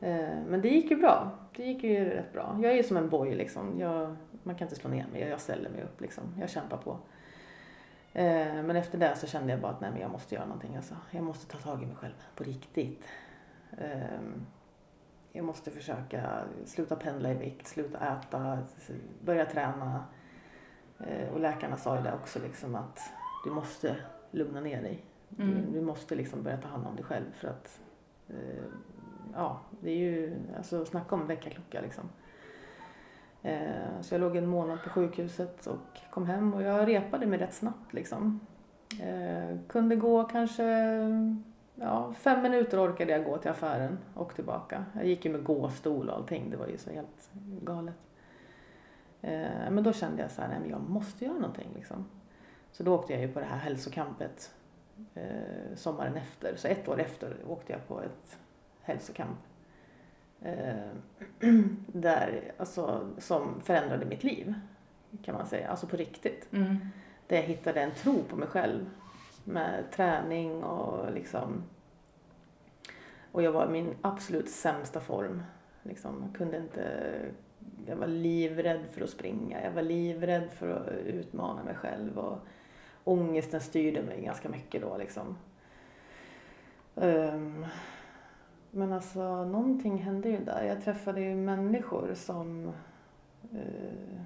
[0.00, 1.38] Eh, men det gick ju bra.
[1.56, 2.58] Det gick ju rätt bra.
[2.62, 3.78] Jag är ju som en boj liksom.
[3.78, 5.28] Jag, man kan inte slå ner mig.
[5.28, 6.24] Jag ställer mig upp liksom.
[6.40, 6.98] Jag kämpar på.
[8.14, 10.76] Eh, Men efter det så kände jag bara att nej men jag måste göra någonting
[10.76, 10.96] alltså.
[11.10, 13.04] Jag måste ta tag i mig själv på riktigt.
[13.78, 14.20] Eh,
[15.32, 18.58] Jag måste försöka sluta pendla i vikt, sluta äta,
[19.24, 20.04] börja träna.
[21.00, 23.00] Eh, Och läkarna sa ju det också liksom att
[23.44, 23.96] du måste
[24.30, 25.04] lugna ner dig.
[25.38, 25.54] Mm.
[25.72, 27.80] Du, du måste liksom börja ta hand om dig själv för att
[28.28, 28.64] eh,
[29.34, 32.08] ja, det är ju, alltså snacka om väckarklocka liksom.
[33.44, 37.38] Eh, så jag låg en månad på sjukhuset och kom hem och jag repade mig
[37.38, 38.40] rätt snabbt liksom.
[39.02, 40.64] Eh, kunde gå kanske,
[41.74, 44.84] ja fem minuter orkade jag gå till affären och tillbaka.
[44.94, 47.30] Jag gick ju med gåstol och allting, det var ju så helt
[47.62, 47.94] galet.
[49.20, 52.04] Eh, men då kände jag så här, nej men jag måste göra någonting liksom.
[52.72, 54.54] Så då åkte jag ju på det här hälsokampet
[55.74, 56.56] sommaren efter.
[56.56, 58.38] Så ett år efter åkte jag på ett
[58.82, 59.38] hälsokamp.
[60.42, 60.90] Eh,
[61.86, 64.54] där, alltså, som förändrade mitt liv
[65.24, 66.52] kan man säga, alltså på riktigt.
[66.52, 66.76] Mm.
[67.26, 68.90] Där jag hittade en tro på mig själv
[69.44, 71.62] med träning och liksom
[73.34, 75.42] och jag var i min absolut sämsta form.
[75.82, 77.10] Liksom, jag kunde inte,
[77.86, 82.38] jag var livrädd för att springa, jag var livrädd för att utmana mig själv och
[83.04, 85.38] ångesten styrde mig ganska mycket då liksom.
[86.94, 87.66] Um,
[88.74, 90.62] men alltså någonting hände ju där.
[90.62, 92.72] Jag träffade ju människor som,
[93.54, 94.20] uh,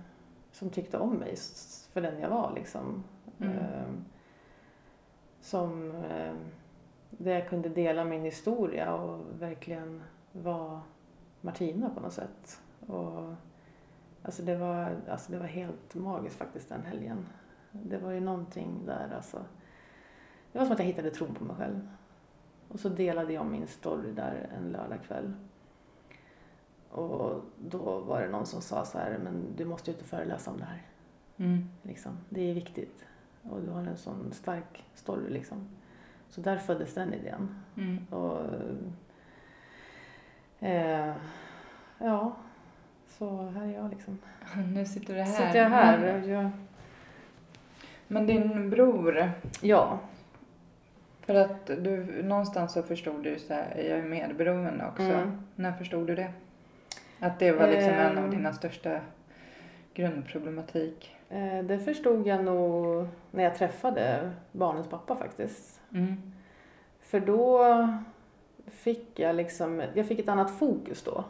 [0.53, 1.37] som tyckte om mig
[1.93, 3.05] för den jag var liksom.
[3.39, 3.59] Mm.
[3.59, 4.05] Um,
[5.41, 6.35] som, uh,
[7.11, 10.81] där jag kunde dela min historia och verkligen vara
[11.41, 12.61] Martina på något sätt.
[12.87, 13.35] Och,
[14.23, 17.27] alltså, det var, alltså det var helt magiskt faktiskt den helgen.
[17.73, 19.45] Det var ju någonting där alltså.
[20.53, 21.89] Det var som att jag hittade tron på mig själv.
[22.69, 25.33] Och så delade jag min story där en lördagkväll.
[26.91, 30.51] Och då var det någon som sa så här, men du måste ju inte föreläsa
[30.51, 30.83] om det här.
[31.37, 31.69] Mm.
[31.83, 32.19] Liksom.
[32.29, 33.05] Det är viktigt.
[33.43, 35.69] Och du har en sån stark story liksom.
[36.29, 37.55] Så där föddes den idén.
[37.77, 38.07] Mm.
[38.11, 38.41] Och,
[40.61, 41.15] eh,
[41.99, 42.37] ja,
[43.09, 44.19] så här är jag liksom.
[44.75, 45.47] Nu sitter du här.
[45.47, 45.99] Sitter jag här.
[45.99, 46.31] Mm.
[46.31, 46.51] Jag,
[48.09, 49.99] Men din bror, ja,
[51.29, 55.03] för att du någonstans så förstod du så här, jag är medberoende också.
[55.03, 55.41] Mm.
[55.55, 56.31] När förstod du det?
[57.21, 58.31] Att det var liksom en av Ehm.
[58.31, 59.01] dina största
[59.95, 61.17] grundproblematik.
[61.31, 65.81] eh, det förstod jag nog när jag träffade barnens pappa faktiskt.
[65.95, 66.33] Mm.
[67.01, 67.65] För då
[68.67, 71.25] fick jag liksom, jag fick ett annat fokus då.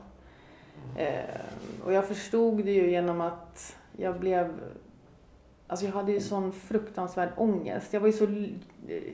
[0.96, 1.40] Eh,
[1.84, 4.55] och jag förstod det ju genom att jag blev,
[5.68, 7.92] alltså jag hade ju sån fruktansvärd ångest.
[7.92, 8.26] Jag var ju så,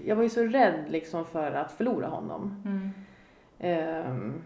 [0.05, 2.62] jag var ju så rädd liksom för att förlora honom.
[2.64, 2.90] Mm.
[3.59, 4.42] Ehm,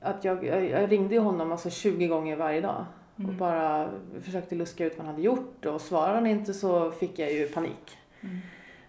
[0.00, 2.84] att jag, jag, ringde honom alltså 20 gånger varje dag
[3.14, 3.36] och Mm.
[3.38, 3.90] bara
[4.22, 7.48] försökte luska ut vad han hade gjort och svarade han inte så fick jag ju
[7.48, 7.98] panik.
[8.20, 8.38] Mm.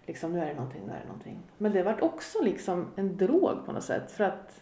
[0.06, 1.38] Liksom, nu är det någonting, nu är det någonting.
[1.58, 4.12] Men det var också liksom en drog på något sätt.
[4.12, 4.60] För att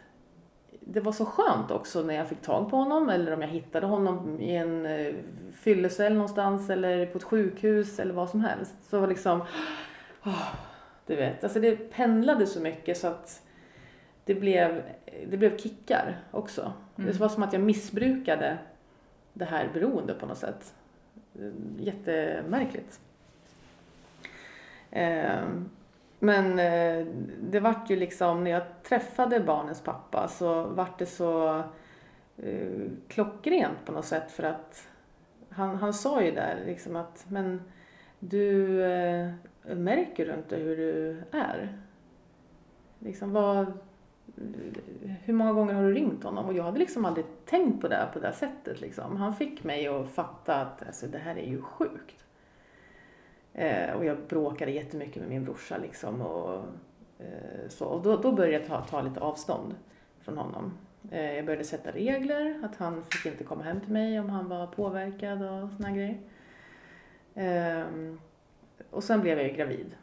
[0.86, 3.86] det var så skönt också när jag fick tag på honom eller om jag hittade
[3.86, 5.14] honom i en eh,
[5.52, 8.74] fyllecell någonstans eller på ett sjukhus eller vad som helst.
[8.88, 9.42] Så var liksom,
[10.24, 10.48] åh,
[11.06, 13.42] du vet, alltså det pendlade så mycket så att
[14.24, 14.82] det blev,
[15.30, 16.72] det blev kickar också.
[16.96, 17.10] Mm.
[17.10, 18.58] Det var som att jag missbrukade
[19.32, 20.74] det här beroende på något sätt.
[21.78, 23.00] Jättemärkligt.
[24.90, 25.40] Eh,
[26.24, 27.06] men eh,
[27.40, 31.58] det vart ju liksom, när jag träffade barnens pappa så vart det så
[32.36, 34.88] eh, klockrent på något sätt för att
[35.50, 37.62] han, han sa ju där liksom att men
[38.18, 39.30] du eh,
[39.62, 41.78] märker du inte hur du är?
[42.98, 43.72] Liksom vad,
[45.22, 46.46] hur många gånger har du ringt honom?
[46.46, 49.16] Och jag hade liksom aldrig tänkt på det på det sättet liksom.
[49.16, 52.23] Han fick mig att fatta att alltså, det här är ju sjukt.
[53.54, 56.20] Eh, och jag bråkade jättemycket med min brorsa liksom.
[56.20, 56.64] Och,
[57.18, 57.86] eh, så.
[57.86, 59.74] och då, då började jag ta, ta lite avstånd
[60.20, 60.78] från honom.
[61.10, 64.48] Eh, jag började sätta regler, att han fick inte komma hem till mig om han
[64.48, 66.18] var påverkad och såna grejer.
[67.34, 67.86] Eh,
[68.90, 69.96] och sen blev jag ju gravid.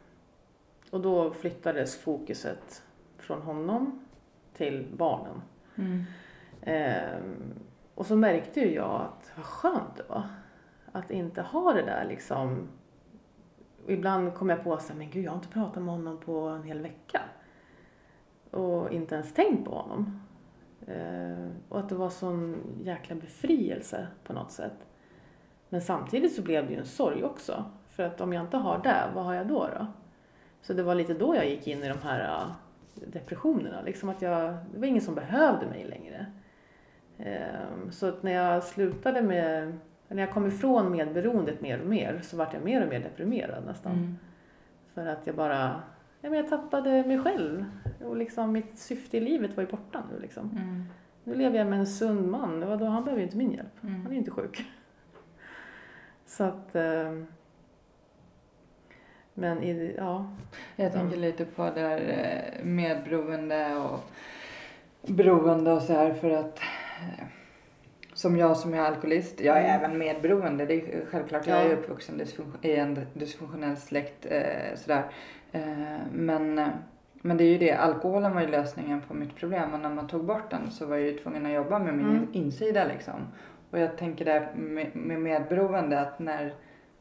[0.90, 2.82] Och då flyttades fokuset
[3.18, 4.06] från honom
[4.54, 5.42] till barnen.
[5.76, 6.04] Mm.
[6.62, 7.54] Ehm,
[7.94, 10.22] och så märkte ju jag att vad skönt det var.
[10.92, 12.68] Att inte ha det där liksom.
[13.84, 16.20] Och ibland kom jag på så här, men gud jag har inte pratat med honom
[16.20, 17.20] på en hel vecka.
[18.50, 20.20] Och inte ens tänkt på honom.
[20.86, 24.86] Eh, och att det var sån jäkla befrielse på något sätt.
[25.68, 27.64] Men samtidigt så blev det ju en sorg också.
[27.88, 29.86] För att om jag inte har det, vad har jag då då?
[30.62, 32.46] Så det var lite då jag gick in i de här
[32.94, 33.82] depressionerna.
[33.82, 36.26] Liksom att jag, det var ingen som behövde mig längre.
[37.18, 39.78] Eh, så att när jag slutade med,
[40.14, 43.66] när jag kom ifrån medberoendet mer och mer så vart jag mer och mer deprimerad
[43.66, 43.92] nästan.
[43.92, 44.18] Mm.
[44.94, 45.82] För att jag bara,
[46.20, 47.64] ja men jag tappade mig själv.
[48.04, 50.50] Och liksom mitt syfte i livet var ju borta nu liksom.
[50.50, 50.84] Mm.
[51.24, 53.82] Nu lever jag med en sund man, Vadå, han behöver ju inte min hjälp.
[53.82, 53.96] Mm.
[53.96, 54.64] Han är ju inte sjuk.
[56.26, 56.74] Så att...
[56.74, 57.26] ehm,
[59.34, 60.36] Men i, ja,
[60.76, 62.00] Jag tänker lite på det här
[62.58, 64.00] eh, medberoende och
[65.14, 66.58] beroende och så här för att
[67.00, 67.24] eh,
[68.22, 69.76] som jag som är alkoholist, jag är Mm.
[69.80, 70.66] även medberoende.
[70.66, 72.20] Det är självklart, jag är uppvuxen
[72.62, 75.04] i en dysfunktionell släkt eh, sådär.
[75.52, 75.62] Eh,
[76.12, 76.68] men, eh,
[77.22, 80.08] men det är ju det, alkoholen var ju lösningen på mitt problem och när man
[80.08, 82.26] tog bort den så var jag ju tvungen att jobba med min Mm.
[82.32, 83.20] insida liksom.
[83.70, 86.54] Och jag tänker där med, med medberoende att när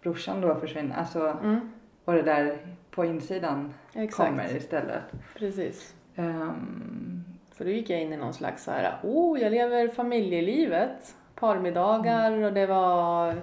[0.04, 1.72] brorsan då försvinner, alltså mm,
[2.06, 2.58] och det där
[2.92, 4.30] på insidan exakt.
[4.30, 5.02] kommer istället.
[5.38, 5.96] Precis.
[6.16, 7.21] Ehm,
[7.62, 12.44] För då gick jag in i någon slags så här, oh jag lever familjelivet, parmiddagar
[12.44, 13.42] och det var,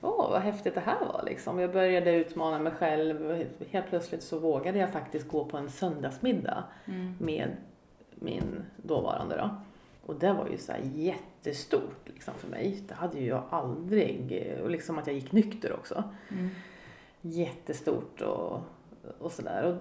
[0.00, 1.58] åh vad häftigt det här var liksom.
[1.58, 6.64] Jag började utmana mig själv helt plötsligt så vågade jag faktiskt gå på en söndagsmiddag
[7.18, 7.56] med
[8.14, 9.50] min dåvarande då.
[10.06, 12.82] Och det var ju så jättestort liksom för mig.
[12.88, 16.04] Det hade ju jag aldrig, och liksom att jag gick nykter också.
[16.30, 16.50] mm,
[17.20, 18.60] Jättestort och,
[19.18, 19.64] och sådär.
[19.64, 19.74] Och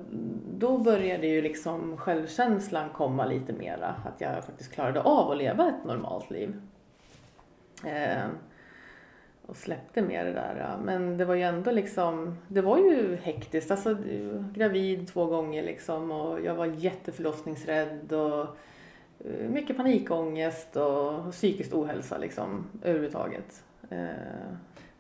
[0.58, 3.88] då började ju liksom självkänslan komma lite mera.
[3.88, 6.62] Att jag faktiskt klarade av att leva ett normalt liv.
[7.86, 8.28] Eh,
[9.48, 10.56] och släppte mer det där.
[10.60, 10.78] ja.
[10.84, 13.72] Men det var ju ändå liksom, det var ju hektiskt.
[13.72, 13.98] Alltså
[14.54, 18.48] gravid två gånger liksom och jag var jätteförlossningsrädd och
[19.20, 23.64] eh, mycket panikångest och psykisk ohälsa liksom överhuvudtaget.
[23.90, 24.56] Eh,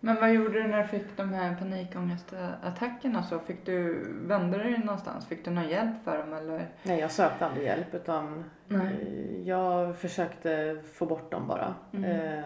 [0.05, 3.39] men vad gjorde du när du fick de här panikångestattackerna så?
[3.39, 5.25] Fick du, vände dig någonstans?
[5.25, 6.67] Fick du någon hjälp för dem eller?
[6.83, 8.87] Nej, jag sökte aldrig hjälp utan Nej.
[8.87, 11.75] eh, jag försökte få bort dem bara.
[11.93, 12.11] Mm.
[12.11, 12.43] Eh,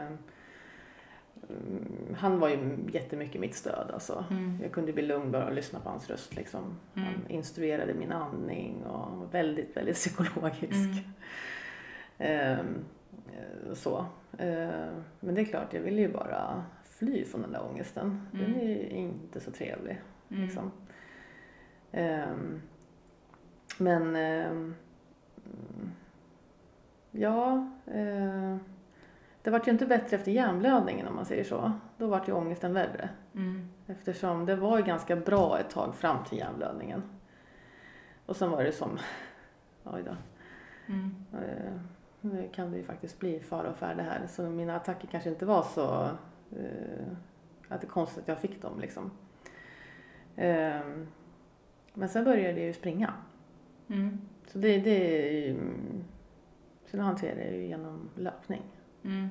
[2.18, 4.26] han var ju jättemycket mitt stöd alltså.
[4.32, 4.60] Mm.
[4.62, 6.80] Jag kunde bli lugn bara och lyssna på hans röst liksom.
[6.96, 7.08] Mm.
[7.08, 10.74] Han instruerade min andning och var väldigt, väldigt psykologisk.
[10.74, 11.04] Mm.
[12.22, 12.86] Ehm,
[13.28, 14.06] eh, så.
[14.38, 14.90] Eh,
[15.20, 16.64] men det är klart, jag ville ju bara
[17.00, 18.28] fly från den där ångesten.
[18.32, 18.60] Den Mm.
[18.60, 20.02] är ju inte så trevlig.
[20.30, 20.44] Mm.
[20.44, 20.72] Liksom.
[21.92, 22.62] Ehm,
[23.78, 24.76] men mm,
[27.12, 28.58] ja, eh,
[29.42, 31.72] det vart ju inte bättre efter hjärnblödningen om man säger så.
[31.98, 33.10] Då vart ju ångesten värre.
[33.36, 33.70] Mm.
[33.88, 37.04] Eftersom det var ju ganska bra ett tag fram till hjärnblödningen.
[38.26, 38.98] Och sen var det som,
[39.84, 40.16] oj då,
[40.94, 41.16] Mm.
[41.34, 41.74] eh,
[42.22, 44.28] nu kan det ju faktiskt bli fara och färde här.
[44.28, 46.10] Så mina attacker kanske inte var så,
[47.70, 49.12] att det är konstigt att jag fick dem liksom.
[50.36, 51.08] Ehm,
[51.94, 53.14] men sen började jag ju springa.
[53.90, 54.18] Mm.
[54.48, 55.56] Så det, det är ju,
[56.92, 58.62] så nu hanterar jag ju genom löpning.
[59.04, 59.30] Mm.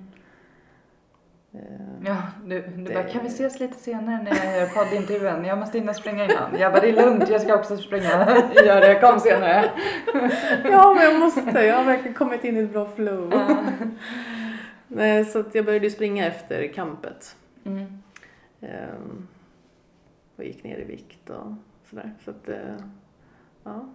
[1.52, 5.44] Ehm, Ja, du, du Det- bara, kan vi ses lite senare när jag gör poddintervjun?
[5.44, 6.56] Jag måste in och springa innan.
[6.58, 8.10] Jag bara, det är lugnt, jag ska också springa.
[8.66, 9.70] Gör det, kom senare.
[10.64, 11.60] Ja, men jag måste.
[11.60, 13.30] Jag har verkligen kommit in i ett bra flow.
[13.32, 13.56] Ja.
[14.88, 17.36] Nej, så att jag började springa efter kampet.
[17.64, 18.02] Mm.
[18.60, 19.28] Ehm,
[20.36, 21.52] och gick ner i vikt och
[21.84, 22.12] sådär.
[22.24, 22.76] Så att, eh,
[23.64, 23.88] ja.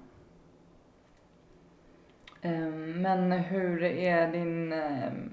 [2.41, 5.29] Ehm, Men hur är din ehm,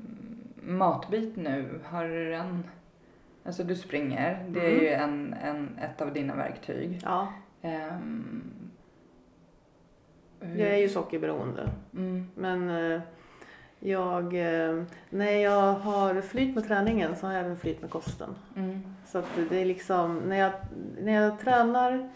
[0.62, 1.80] matbit nu?
[1.84, 2.64] Har du den?
[3.44, 4.80] Alltså du springer, det är Mm.
[4.82, 7.00] ju en, en, ett av dina verktyg.
[7.04, 7.32] ja.
[10.40, 11.70] Hur- Jag är ju sockerberoende.
[11.94, 12.26] Mm.
[12.34, 13.00] Men eh,
[13.80, 18.34] jag, eh, när jag har flyt med träningen så har jag även flyt med kosten.
[18.56, 18.80] Mm.
[19.06, 20.52] Så att det är liksom, när jag,
[20.98, 22.10] när jag tränar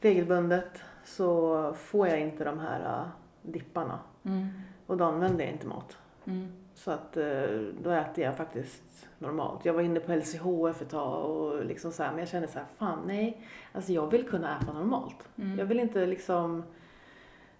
[0.00, 3.08] regelbundet så får jag inte de här eh,
[3.42, 3.98] dipparna.
[4.24, 4.48] Mm.
[4.86, 5.96] Och då använder jag inte mat.
[6.24, 6.52] Mm.
[6.74, 7.42] Så att eh,
[7.82, 9.64] då äter jag faktiskt normalt.
[9.64, 12.58] Jag var inne på LCHF ett tag och liksom så här, men jag kände så
[12.58, 13.46] här, fan nej.
[13.72, 15.28] Alltså jag vill kunna äta normalt.
[15.36, 15.58] Mm.
[15.58, 16.62] Jag vill inte liksom,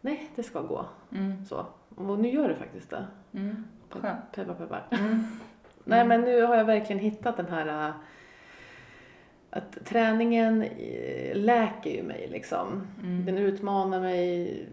[0.01, 0.86] nej det ska gå.
[1.12, 1.44] Mm.
[1.44, 1.66] Så.
[1.94, 3.07] Och nu gör det faktiskt det.
[3.32, 3.64] Mm.
[3.90, 4.32] Skönt.
[4.32, 4.86] Peppar peppar.
[4.90, 5.24] Mm.
[5.84, 7.94] Nej men nu har jag verkligen hittat den här äh,
[9.51, 12.86] att träningen äh, läker ju mig liksom.
[13.03, 13.26] Mm.
[13.26, 14.68] Den utmanar mig.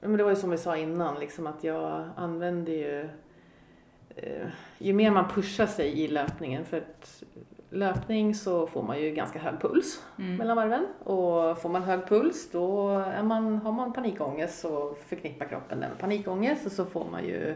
[0.00, 3.08] Men det var ju som vi sa innan, liksom att jag använder ju
[4.16, 7.22] eh, ju mer man pushar sig i löpningen, för att
[7.74, 10.36] löpning så får man ju ganska hög puls Mm.
[10.36, 15.46] mellan varven och får man hög puls då är man, har man panikångest så förknippar
[15.46, 17.54] kroppen det med panikångest och så får man ju,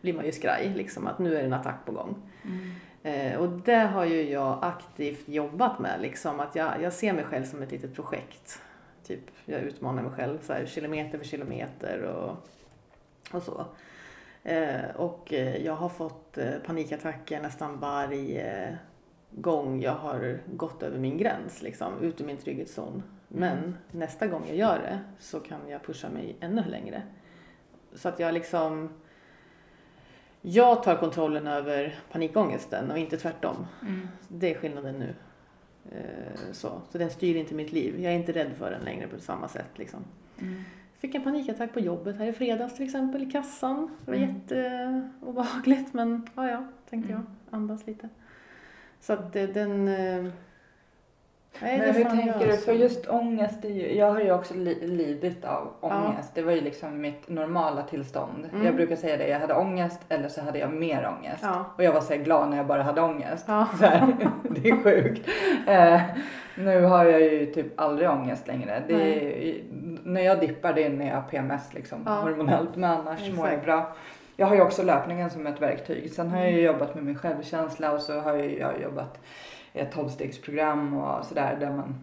[0.00, 2.16] blir man ju skraj liksom att nu är det en attack på gång.
[2.44, 2.72] Mm.
[3.02, 7.24] Eh, och det har ju jag aktivt jobbat med liksom att jag, jag ser mig
[7.24, 8.60] själv som ett litet projekt.
[9.06, 12.36] Typ jag utmanar mig själv så här, kilometer för kilometer och,
[13.36, 13.66] och så.
[14.44, 18.78] Eh, och eh, jag har fått eh, panikattacker nästan varje
[19.34, 23.02] gång jag har gått över min gräns, liksom, ut ur min trygghetszon.
[23.28, 23.74] Men Mm.
[23.90, 27.02] nästa gång jag gör det så kan jag pusha mig ännu längre.
[27.94, 28.88] Så att jag liksom...
[30.44, 33.66] Jag tar kontrollen över panikångesten och inte tvärtom.
[33.82, 34.08] Mm.
[34.28, 35.14] Det är skillnaden nu.
[35.92, 36.82] Eh, så.
[36.90, 38.00] så den styr inte mitt liv.
[38.00, 39.70] Jag är inte rädd för den längre på samma sätt.
[39.78, 40.04] Liksom.
[40.40, 40.62] Mm.
[40.94, 43.90] Fick en panikattack på jobbet här i fredags till exempel i kassan.
[44.04, 44.34] Det var Mm.
[44.34, 47.24] jätteobehagligt men ja, ja, tänkte Mm.
[47.50, 47.56] jag.
[47.58, 48.08] Andas lite.
[49.02, 49.88] Så att den...
[49.88, 50.24] eh,
[51.60, 52.56] Nej, Men hur tänker du?
[52.56, 56.06] För just ångest, ju, jag har ju också li, lidit av Ja.
[56.08, 56.30] ångest.
[56.34, 58.48] Det var ju liksom mitt normala tillstånd.
[58.52, 58.66] Mm.
[58.66, 61.42] Jag brukar säga det, jag hade ångest eller så hade jag mer ångest.
[61.42, 61.64] Ja.
[61.76, 63.44] Och jag var så glad när jag bara hade ångest.
[63.48, 63.68] Ja.
[64.50, 65.28] Det är sjukt.
[65.68, 66.00] Eh,
[66.56, 68.82] nu har jag ju typ aldrig ångest längre.
[68.88, 69.54] Är,
[70.04, 72.12] när jag dippar det är när jag har PMS liksom, Ja.
[72.12, 72.76] hormonellt.
[72.76, 73.64] Men annars mår jag Exakt.
[73.64, 73.92] bra.
[74.36, 76.12] Jag har ju också löpningen som ett verktyg.
[76.12, 76.72] Sen har jag ju Mm.
[76.72, 79.20] jobbat med min självkänsla och så har jag, jag jobbat
[79.72, 81.94] i ett tolvstegsprogram och sådär där man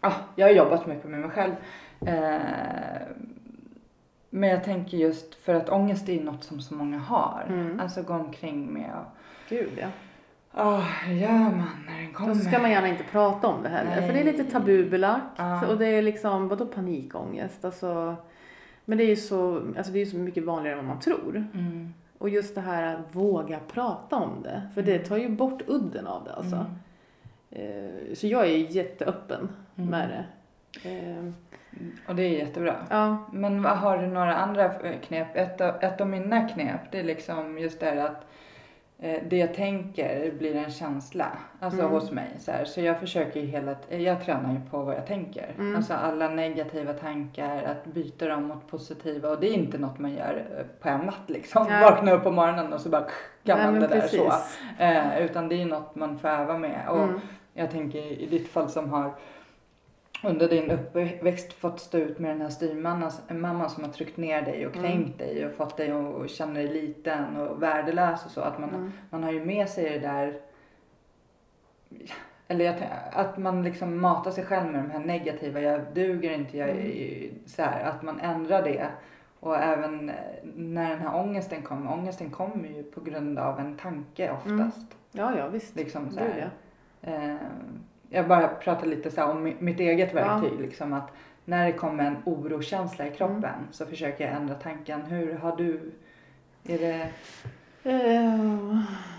[0.00, 1.52] Ja, jag har jobbat mycket med mig själv.
[2.06, 2.40] Eh,
[4.30, 7.44] men jag tänker just för att ångest är ju något som så många har.
[7.48, 7.80] Mm.
[7.80, 9.12] Alltså gå omkring med och
[9.48, 9.86] Gud ja.
[10.54, 12.34] Ah, hur gör man när den kommer?
[12.34, 14.06] Så ska man gärna inte prata om det heller.
[14.06, 15.24] För det är lite tabubelagt.
[15.36, 15.66] Ja.
[15.66, 17.64] Och det är liksom, vadå panikångest?
[17.64, 18.16] Alltså,
[18.84, 21.36] men det är ju så, alltså det är så mycket vanligare än vad man tror.
[21.54, 21.94] Mm.
[22.18, 24.62] Och just det här att våga prata om det.
[24.74, 26.66] För det tar ju bort udden av det alltså.
[27.50, 28.08] Mm.
[28.08, 29.90] Eh, Så jag är jätteöppen Mm.
[29.90, 30.24] med det.
[30.90, 31.24] Eh,
[32.08, 32.76] Och det är jättebra.
[32.90, 33.16] Ja.
[33.32, 34.68] Men har du några andra
[35.02, 35.28] knep?
[35.36, 38.26] Ett av, ett av mina knep det är liksom just det här att
[39.28, 41.26] det jag tänker blir en känsla.
[41.60, 41.92] Alltså Mm.
[41.92, 42.28] hos mig.
[42.38, 42.64] Så, här.
[42.64, 45.54] så jag försöker ju hela jag tränar ju på vad jag tänker.
[45.58, 45.76] Mm.
[45.76, 49.28] Alltså alla negativa tankar, att byta dem mot positiva.
[49.28, 51.66] Och det är inte något man gör eh, på en natt liksom.
[51.68, 51.82] Nej.
[51.84, 53.06] Vakna upp på morgonen och så bara
[53.44, 54.20] kan Nej, man det men där precis.
[54.20, 54.82] så.
[54.82, 56.88] Eh, utan det är något man får öva med.
[56.88, 57.20] Och Mm.
[57.54, 59.14] jag tänker i ditt fall som har
[60.24, 64.66] under din uppväxt fått stå ut med den här styrmamman som har tryckt ner dig
[64.66, 64.90] och Mm.
[64.90, 68.40] kränkt dig och fått dig att känna dig liten och värdelös och så.
[68.40, 68.92] Att man, Mm.
[69.10, 70.40] man har ju med sig det där
[72.48, 76.68] eller att man liksom matar sig själv med de här negativa, jag duger inte, jag
[76.68, 78.86] är så här, att man ändrar det.
[79.40, 80.14] Och även eh,
[80.54, 84.96] när den här ångesten kommer, ångesten kommer ju på grund av en tanke oftast.
[85.12, 85.76] Ja, ja visst.
[85.76, 86.50] Liksom så här.
[87.00, 87.10] ja.
[87.12, 87.36] Eh,
[88.12, 90.60] jag bara pratar lite så om mi- mitt eget verktyg.
[90.60, 91.10] Liksom att
[91.44, 93.66] när det kommer en orokänsla i kroppen Mm.
[93.70, 95.02] så försöker jag ändra tanken.
[95.02, 95.92] Hur har du,
[96.68, 97.08] är det,
[97.84, 98.78] Eh,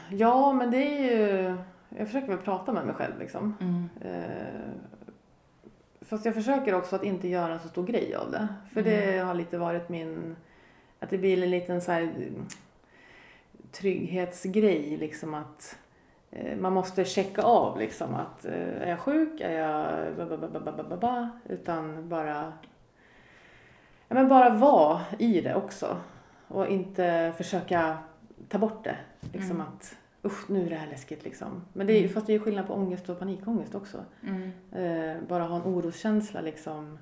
[0.09, 1.55] ja, men det är ju...
[1.97, 3.55] Jag försöker väl prata med mig själv liksom.
[3.61, 3.89] mm.
[4.01, 4.71] Eh,
[6.01, 8.47] fast jag försöker också att inte göra en så stor grej av det.
[8.73, 10.35] För det har lite varit min...
[10.99, 12.45] Att det blir en liten så här mm,
[13.71, 15.77] trygghetsgrej liksom att
[16.35, 20.47] Eh, man måste checka av liksom att eh, är jag sjuk, är jag ba, ba,
[20.47, 22.53] ba, ba, ba, ba, utan bara
[24.07, 25.97] ja, men bara vara i det också
[26.47, 27.97] och inte försöka
[28.49, 28.97] ta bort det.
[29.33, 29.61] Liksom mm.
[29.61, 31.61] att usch nu är det här läskigt liksom.
[31.73, 32.13] Men det är, mm.
[32.13, 34.05] fast det är skillnad på ångest och panikångest också.
[34.23, 34.51] Mm.
[34.71, 36.99] Eh, bara ha en oroskänsla liksom.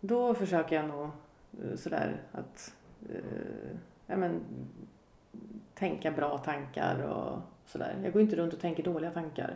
[0.00, 1.04] Då försöker jag nog
[1.62, 2.74] eh, sådär att
[3.10, 4.40] eh, ja, men,
[5.74, 7.94] tänka bra tankar och sådär.
[8.04, 9.54] Jag går inte runt och tänker dåliga tankar.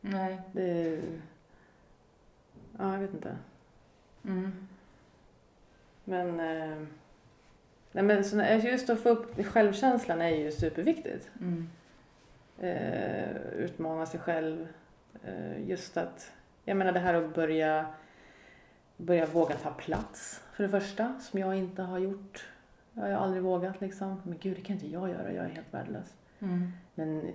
[0.00, 0.40] Nej.
[0.52, 1.00] Det,
[2.78, 3.36] ja, jag vet inte.
[4.24, 4.68] Mm.
[6.04, 6.86] Men, eh,
[7.92, 11.30] nej, men så, när- just att få upp självkänslan är ju superviktigt.
[11.40, 11.68] Mm.
[12.58, 14.68] eh, utmana sig själv.
[15.24, 16.32] Eh, just att,
[16.64, 17.86] jag menar det här att börja,
[18.96, 22.46] börja våga ta plats för det första, som jag inte har gjort.
[22.94, 24.20] Jag har aldrig vågat liksom.
[24.24, 26.16] Men gud, det kan inte jag göra, jag är helt värdelös.
[26.40, 26.72] Mm.
[26.94, 27.32] Men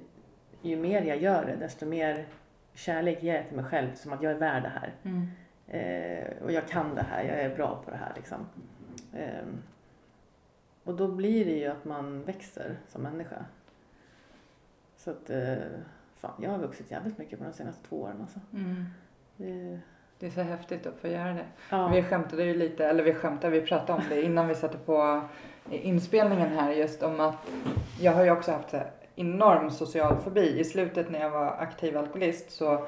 [0.61, 2.25] ju mer jag gör det, desto mer
[2.73, 4.93] kärlek ger jag till mig själv, som att jag är värd det här.
[5.03, 5.27] Mm.
[5.67, 8.45] Eh, och jag kan det här, jag är bra på det här liksom.
[9.13, 9.47] Eh,
[10.83, 13.45] och då blir det ju att man växer som människa.
[14.97, 15.55] Så att, eh,
[16.15, 18.39] fan, jag har vuxit jävligt mycket på de senaste två åren alltså.
[18.53, 18.85] Mm.
[19.37, 19.79] Det,
[20.19, 21.45] Det är så häftigt att få göra det.
[21.69, 21.87] ja.
[21.87, 25.21] Vi skämtade ju lite, eller vi skämtade, vi pratade om det innan vi satte på
[25.69, 27.47] inspelningen här just om att
[27.99, 30.59] jag har ju också haft så här enorm social fobi.
[30.59, 32.87] I slutet när jag var aktiv alkoholist så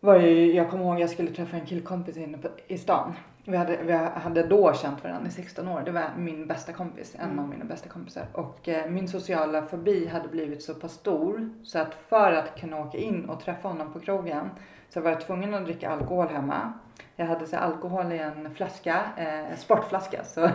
[0.00, 3.12] var jag ju, jag kommer ihåg jag skulle träffa en killkompis inne på, i stan.
[3.44, 5.82] Vi hade, vi hade då känt varandra i 16 år.
[5.84, 7.38] Det var min bästa kompis, en Mm.
[7.38, 8.26] av mina bästa kompisar.
[8.32, 12.80] Och eh, min sociala fobi hade blivit så pass stor så att för att kunna
[12.80, 14.50] åka in och träffa honom på krogen
[14.88, 16.72] så var jag tvungen att dricka alkohol hemma.
[17.16, 20.40] Jag hade så alkohol i en flaska, eh, sportflaska, så,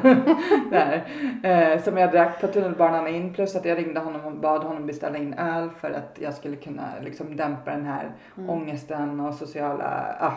[0.71, 1.03] där,
[1.43, 3.33] eh, som jag drack på tunnelbanan in.
[3.33, 6.55] Plus att jag ringde honom och bad honom beställa in öl för att jag skulle
[6.55, 8.49] kunna liksom, dämpa den här Mm.
[8.49, 10.33] ångesten och sociala, ah,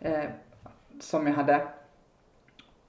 [0.00, 0.24] eh,
[1.00, 1.60] som jag hade.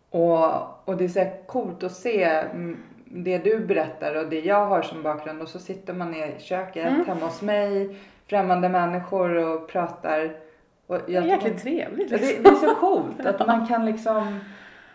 [0.09, 4.65] Och, och det är så coolt att se mm, det du berättar och det jag
[4.65, 7.05] har som bakgrund och så sitter man i köket Mm.
[7.05, 7.97] hemma hos mig,
[8.27, 10.35] främmande människor och pratar.
[10.93, 12.43] Och Det är jag jäkligt trevligt det, liksom.
[12.43, 14.39] det är så coolt att man kan liksom,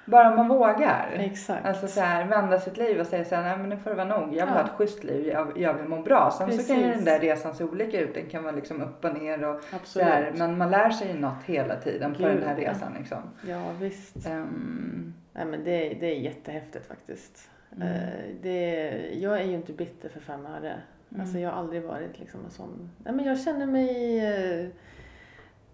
[0.05, 1.11] bara man vågar.
[1.18, 1.66] Exakt.
[1.66, 3.96] Alltså så här, vända sitt liv och säga så här, nej men nu får det
[3.96, 4.22] vara nog.
[4.22, 4.46] Jag vill Ja.
[4.46, 6.30] ha ett schysst liv, jag, jag vill må bra.
[6.38, 7.05] Sen så kan ju den Precis.
[7.05, 8.14] där resan se olika ut.
[8.14, 10.09] Den kan vara liksom upp och ner och Absolut.
[10.09, 10.32] här.
[10.36, 12.70] Men man lär sig ju något hela tiden på Gud, den här ja.
[12.70, 13.18] resan liksom.
[13.49, 14.26] Ja, visst.
[14.26, 17.51] Ehm, Nej, men det, det är jättehäftigt faktiskt.
[17.76, 17.88] Mm.
[17.88, 17.99] Eh,
[18.42, 20.74] Det, jag är ju inte bitter för fem öre.
[21.11, 21.20] Mm.
[21.20, 22.90] Alltså jag har aldrig varit liksom en sån...
[23.05, 24.18] Nej, men jag känner mig...
[24.64, 24.68] eh,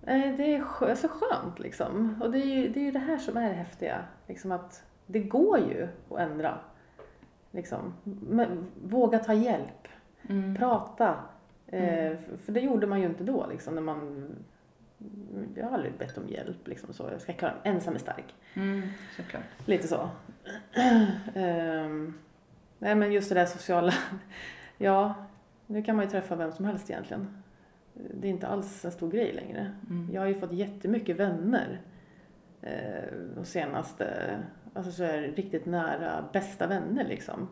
[0.06, 2.22] Nej, det är så skönt liksom.
[2.22, 4.04] Och det är ju det, är ju det här som är det häftiga.
[4.28, 6.58] Liksom att det går ju att ändra.
[7.50, 7.94] Liksom.
[8.28, 9.88] Men, våga ta hjälp.
[10.28, 10.56] mm.
[10.56, 11.16] Prata.
[11.66, 12.18] Eh, Mm.
[12.44, 14.28] För det gjorde man ju inte då liksom när man...
[15.54, 17.08] Jag har aldrig bett om hjälp liksom så.
[17.12, 17.60] Jag ska klara mig.
[17.64, 18.34] Ensam är stark.
[18.54, 18.82] Mm,
[19.16, 19.42] såklart.
[19.66, 20.08] Lite så.
[21.34, 22.14] Ehm,
[22.78, 23.92] nej men just det där sociala.
[24.78, 25.14] ja,
[25.66, 27.42] nu kan man ju träffa vem som helst egentligen.
[27.94, 29.72] Det är inte alls en stor grej längre.
[29.90, 30.08] Mm.
[30.12, 31.80] Jag har ju fått jättemycket vänner.
[32.62, 33.04] Eh,
[33.36, 34.38] de senaste,
[34.74, 37.48] alltså så här, riktigt nära, bästa vänner liksom.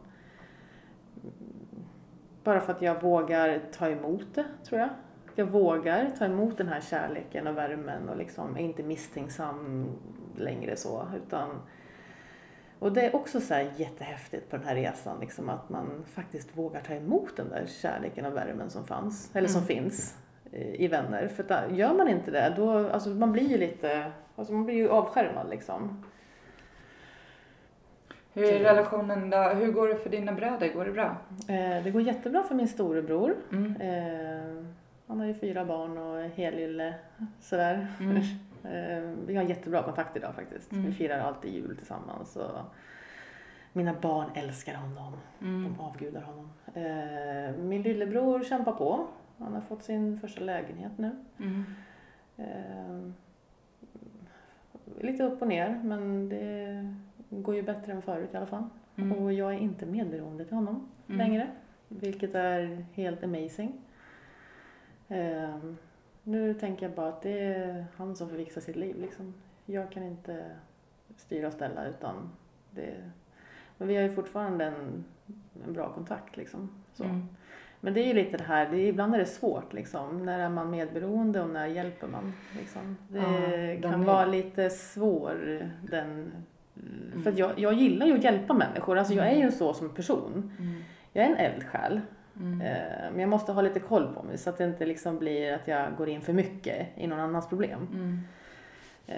[2.45, 4.88] Bara för att jag vågar ta emot det, tror jag.
[5.34, 9.86] Jag vågar ta emot den här kärleken och värmen och liksom är inte misstänksam
[10.36, 11.07] längre så.
[11.26, 11.51] Utan,
[12.78, 16.57] och det är också så här jättehäftigt på den här resan, liksom att man faktiskt
[16.57, 19.66] vågar ta emot den där kärleken och värmen som fanns, eller som Mm.
[19.68, 20.16] finns
[20.53, 21.28] i vänner.
[21.28, 24.64] För att där- gör man inte det, då, alltså man blir ju lite, alltså man
[24.64, 26.05] blir ju avskärmad liksom.
[28.34, 29.36] Hur är relationen då?
[29.36, 30.72] Hur går det för dina bröder?
[30.72, 31.16] Går det bra?
[31.48, 33.34] Eh, det går jättebra för min storebror.
[33.53, 33.76] Mm.
[33.80, 34.64] Eh,
[35.07, 36.94] han har ju fyra barn och helylle
[37.40, 37.86] sådär.
[38.00, 38.22] Mm.
[38.64, 40.72] Eh, vi har jättebra kontakt idag faktiskt.
[40.72, 40.84] Mm.
[40.86, 42.36] Vi firar alltid jul tillsammans.
[42.36, 42.50] Och
[43.72, 45.12] mina barn älskar honom.
[45.40, 45.64] Mm.
[45.64, 46.50] De avgudar honom.
[46.74, 49.07] Eh, min lillebror kämpar på.
[49.45, 51.11] Han har fått sin första lägenhet nu.
[51.38, 51.64] Mm.
[52.36, 53.11] Eh,
[55.01, 56.95] lite upp och ner men det
[57.30, 58.64] går ju bättre än förut i alla fall.
[58.97, 59.12] Mm.
[59.12, 61.18] Och jag är inte medberoende till honom Mm.
[61.18, 61.51] längre.
[61.88, 63.72] Vilket är helt amazing.
[65.09, 65.76] Ehm,
[66.22, 69.01] nu tänker jag bara att det är han som får fixa sitt liv.
[69.01, 69.34] Liksom.
[69.66, 70.45] Jag kan inte
[71.16, 72.30] styra och ställa utan
[72.70, 73.11] det...
[73.78, 75.05] Men vi har ju fortfarande en,
[75.66, 76.70] en bra kontakt liksom.
[76.93, 77.05] Så.
[77.05, 77.28] Mm.
[77.85, 80.26] Men det är ju lite det här, det är, ibland är det svårt liksom.
[80.26, 82.33] När är man medberoende och när hjälper man?
[82.59, 82.97] Liksom.
[83.09, 83.18] Det
[83.83, 85.61] Ja, kan är- vara lite svår
[85.91, 86.33] den...
[86.76, 87.22] Mm.
[87.22, 89.89] För att jag, jag gillar ju att hjälpa människor, alltså jag är ju så som
[89.95, 90.53] person.
[90.59, 90.83] Mm.
[91.12, 92.01] Jag är en eldsjäl.
[92.41, 92.61] Mm.
[92.61, 95.53] Eh, Men jag måste ha lite koll på mig så att det inte liksom blir
[95.53, 97.89] att jag går in för mycket i någon annans problem.
[97.93, 98.18] Mm.
[99.07, 99.16] Eh,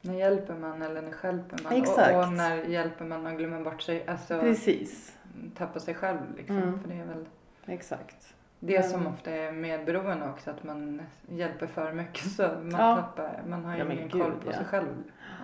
[0.00, 1.72] När hjälper man eller när hjälper man?
[1.72, 2.14] Exakt.
[2.14, 5.16] Och, och när hjälper man och glömmer bort sig, alltså Precis,
[5.56, 6.56] tappar sig själv liksom.
[6.58, 6.80] Mm.
[6.80, 7.24] För det är väl
[7.66, 8.34] exakt.
[8.60, 12.96] det Men- som ofta är medberoende också, att man hjälper för mycket så man Ja.
[12.96, 14.52] tappar, man har ju Ja, ingen gud, koll på ja.
[14.56, 14.86] sig själv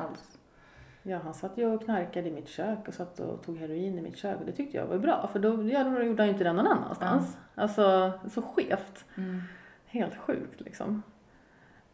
[0.01, 0.39] alls.
[1.03, 4.03] Ja, han satt ju och knarkade i mitt kök och satt och tog heroin i
[4.03, 6.33] mitt kök och det tyckte jag var bra för då, ja, då gjorde han ju
[6.33, 7.39] inte det någon annanstans.
[7.55, 9.05] Alltså så skevt.
[9.16, 9.43] Mm.
[9.87, 11.03] Helt sjukt liksom.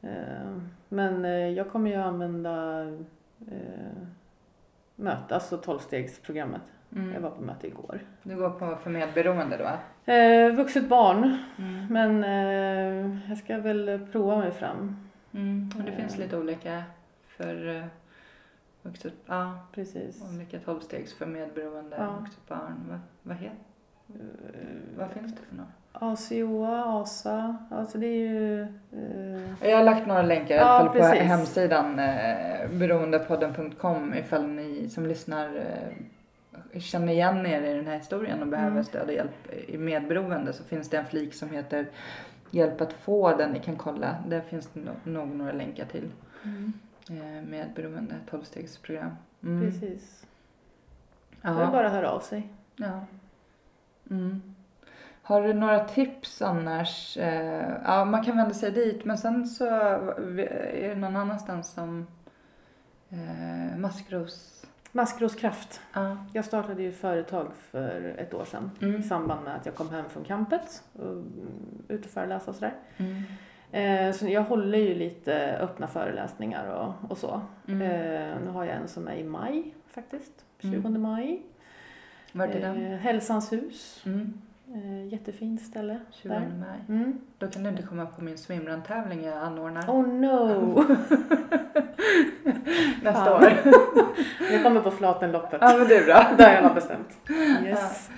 [0.02, 0.58] Eh,
[0.88, 2.82] Men eh, jag kommer ju använda
[3.50, 4.02] eh,
[4.96, 6.62] möte, alltså tolvstegsprogrammet.
[6.90, 7.22] Jag Mm.
[7.22, 8.00] var på möte igår.
[8.22, 10.12] Du går på för medberoende då?
[10.12, 11.86] Eh, vuxet barn, Mm.
[11.90, 14.96] men eh, jag ska väl prova mig fram.
[15.32, 15.70] Mm.
[15.78, 15.96] Och det Eh.
[15.96, 16.82] finns lite olika
[17.26, 17.84] för uh,
[18.82, 20.22] vuxet, ja, Precis.
[20.34, 22.16] olika tolvstegs för medberoende Ja.
[22.20, 22.84] vuxet barn.
[22.88, 23.56] Vad, vad heter,
[24.98, 25.66] vad finns det för något?
[26.00, 28.62] ACOA, ASA, alltså det är ju...
[28.62, 31.22] Eh, Jag har lagt några länkar i Ja, alla fall på precis.
[31.22, 35.56] hemsidan eh, beroendepodden.com ifall ni som lyssnar
[36.72, 38.84] eh, känner igen er i den här historien och behöver Mm.
[38.84, 41.86] stöd och hjälp i medberoende så finns det en flik som heter
[42.50, 44.16] Hjälp att få den ni kan kolla.
[44.28, 46.10] Där finns det no- nog några länkar till
[47.10, 49.10] eh, medberoende 12-stegsprogram.
[49.42, 49.66] Mm.
[49.70, 50.26] Precis.
[51.42, 51.70] Det är Ja.
[51.72, 52.48] bara att höra av sig.
[52.76, 53.00] Ja.
[54.10, 54.42] Mm.
[55.26, 57.16] Har du några tips annars?
[57.16, 62.06] Eh, ja, man kan vända sig dit, men sen så är det någon annanstans som
[63.10, 64.52] eh, Maskros.
[64.92, 65.80] Maskroskraft.
[65.92, 66.16] Ja.
[66.32, 69.00] Jag startade ju företag för ett år sedan Mm.
[69.00, 72.54] i samband med att jag kom hem från campet och mm, ut och föreläsa och
[72.56, 72.74] sådär.
[72.96, 73.22] Mm.
[73.72, 77.40] Eh, så jag håller ju lite öppna föreläsningar och, och så.
[77.68, 77.82] Mm.
[77.82, 81.02] Eh, nu har jag en som är i maj faktiskt, 20 Mm.
[81.02, 81.42] maj.
[82.32, 82.98] Vart är den?
[82.98, 84.40] Hälsans hus, Mm.
[84.74, 86.40] Eh, jättefint ställe 20 där.
[86.40, 86.98] maj.
[86.98, 87.18] Mm.
[87.38, 89.82] Då kan du inte komma på min swimrun-tävling jag anordnar.
[89.90, 90.84] Oh no!
[93.02, 93.52] nästa år.
[94.52, 95.58] Jag kommer på Flatenloppet.
[95.60, 96.24] Ja, men du då?
[96.38, 97.18] Det har jag nog bestämt.
[97.64, 98.10] Yes.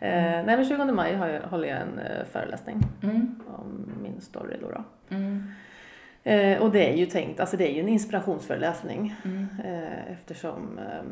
[0.00, 0.10] Eh,
[0.44, 3.40] nej men 20 maj har jag, håller jag en eh, föreläsning Mm.
[3.46, 4.70] om min story då.
[4.70, 4.84] då.
[5.16, 5.42] Mm.
[6.24, 9.46] Eh, och det är ju tänkt, alltså det är ju en inspirationsföreläsning Mm.
[9.64, 11.02] eh, eftersom eh,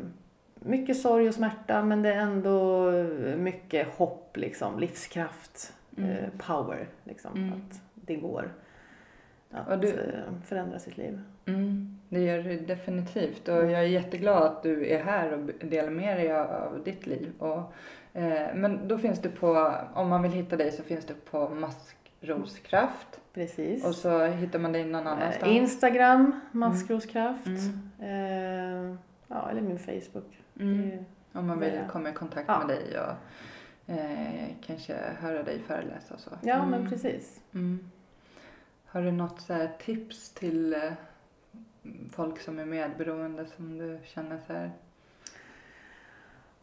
[0.67, 2.91] mycket sorg och smärta men det är ändå
[3.37, 6.09] mycket hopp liksom, livskraft, Mm.
[6.09, 7.31] eh, power liksom.
[7.37, 7.53] Mm.
[7.53, 8.53] Att det går
[9.51, 11.19] att du- eh, förändra sitt liv.
[11.45, 15.89] Mm, det gör du definitivt och jag är jätteglad att du är här och delar
[15.89, 17.31] med dig av, ditt liv.
[17.39, 17.57] Och,
[18.13, 21.49] eh, men då finns det på, om man vill hitta dig så finns det på
[21.49, 23.85] Maskroskraft Precis.
[23.85, 25.43] och så hittar man dig någon annanstans.
[25.51, 27.47] Eh, Instagram, Maskroskraft.
[27.99, 28.91] Mm.
[28.91, 28.95] Eh,
[29.27, 30.43] ja, eller min Facebook.
[30.59, 31.05] Mm.
[31.33, 32.59] Om man vill det- komma i kontakt Ja.
[32.59, 33.13] med dig och
[33.93, 36.29] eh, kanske höra dig föreläsa och så.
[36.41, 36.69] Ja, Mm.
[36.69, 37.41] men precis.
[37.53, 37.89] Mm.
[38.85, 40.91] Har du något så här tips till eh,
[42.11, 44.71] folk som är medberoende som du känner så här?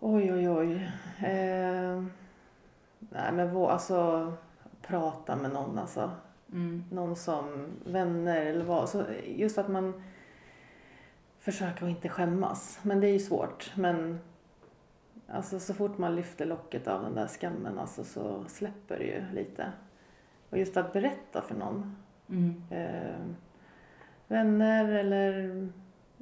[0.01, 0.75] Oj, oj, oj.
[1.19, 2.03] Eh,
[2.99, 4.33] nej, men vå, alltså
[4.83, 6.11] prata med någon alltså.
[6.53, 6.85] Mm.
[6.91, 8.89] Någon som vänner eller vad.
[8.89, 10.03] Så just att man
[11.45, 12.78] försöker att inte skämmas.
[12.82, 13.72] Men det är ju svårt.
[13.76, 14.20] Men
[15.28, 19.22] alltså så fort man lyfter locket av den där skammen alltså, så släpper det ju
[19.32, 19.72] lite.
[20.51, 21.97] Och just att berätta för någon.
[22.28, 22.62] Mm.
[22.70, 23.26] eh,
[24.28, 25.68] vänner eller,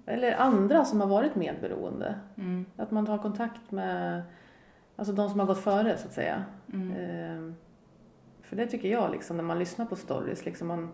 [0.07, 2.15] eller andra som har varit medberoende.
[2.37, 2.67] Mm.
[2.77, 4.23] Att man tar kontakt med
[4.97, 6.45] alltså de som har gått före så att säga.
[6.73, 6.91] Mm.
[6.93, 7.55] Eh,
[8.43, 10.45] för det tycker jag liksom när man lyssnar på stories.
[10.45, 10.89] Liksom man,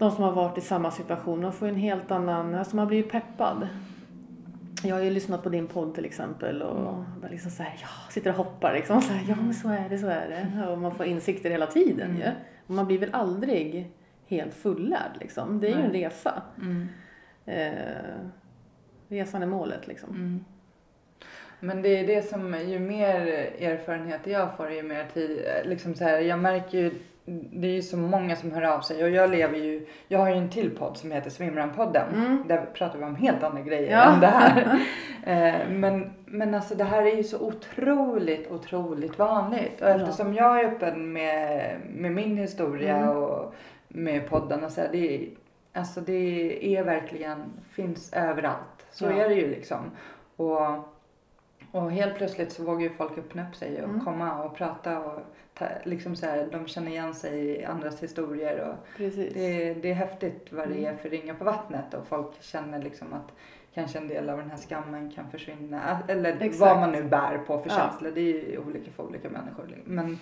[0.00, 2.98] de som har varit i samma situation, man får en helt annan, alltså man blir
[2.98, 3.68] ju peppad.
[4.82, 7.20] Jag har ju lyssnat på din podd till exempel och Mm.
[7.20, 9.02] bara liksom så här, ja, sitter och hoppar liksom.
[9.02, 10.66] Så här, ja men så är det, så är det.
[10.68, 12.16] Och man får insikter hela tiden Mm.
[12.22, 12.28] ju.
[12.66, 13.90] Och man blir väl aldrig
[14.26, 15.60] helt fullärd liksom.
[15.60, 16.42] Det är ju en resa.
[16.58, 16.88] Mm.
[17.46, 18.28] Eh,
[19.08, 20.10] resan är målet liksom.
[20.10, 20.44] Mm.
[21.60, 23.16] Men det är det som, ju mer
[23.60, 26.90] erfarenhet jag får, ju mer tid, liksom så här, jag märker ju,
[27.52, 30.28] det är ju så många som hör av sig och jag lever ju, jag har
[30.28, 32.14] ju en till podd som heter Svimran-podden.
[32.14, 32.44] Mm.
[32.48, 34.12] Där pratar vi om helt andra grejer Ja.
[34.14, 34.80] än det här.
[35.26, 39.80] Eh, men, men alltså det här är ju så otroligt, otroligt vanligt.
[39.80, 43.08] Och eftersom jag är öppen med, med min historia Mm.
[43.16, 43.54] och
[43.88, 45.28] med podden och så här, det
[45.72, 48.86] alltså det är verkligen, finns överallt.
[48.90, 49.10] Så Ja.
[49.12, 49.90] är det ju liksom.
[50.36, 50.60] Och,
[51.72, 54.04] och helt plötsligt så vågar ju folk öppna upp sig och Mm.
[54.04, 55.20] komma och prata och
[55.54, 59.34] ta, liksom så här, de känner igen sig i andras historier och Precis.
[59.34, 60.98] det, det är häftigt vad det är Mm.
[60.98, 63.32] för ringar på vattnet och folk känner liksom att
[63.74, 65.98] kanske en del av den här skammen kan försvinna.
[66.08, 66.60] Eller Exakt.
[66.60, 67.76] vad man nu bär på för Ja.
[67.76, 68.10] känslor.
[68.10, 69.76] Det är ju olika för olika människor.
[69.84, 70.18] Men,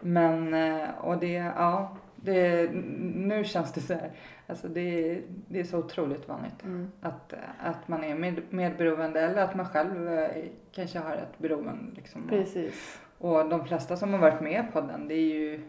[0.00, 1.96] men eh, och det, ja,
[2.26, 2.70] det,
[3.14, 4.10] nu känns det så här.
[4.46, 6.62] Alltså det, det är så otroligt vanligt.
[6.64, 6.90] Mm.
[7.00, 10.30] Att, att man är med, medberoende eller att man själv eh,
[10.72, 11.96] kanske har ett beroende.
[11.96, 12.28] Liksom.
[12.28, 13.00] Precis.
[13.18, 15.60] Och de flesta som har varit med på den, det är ju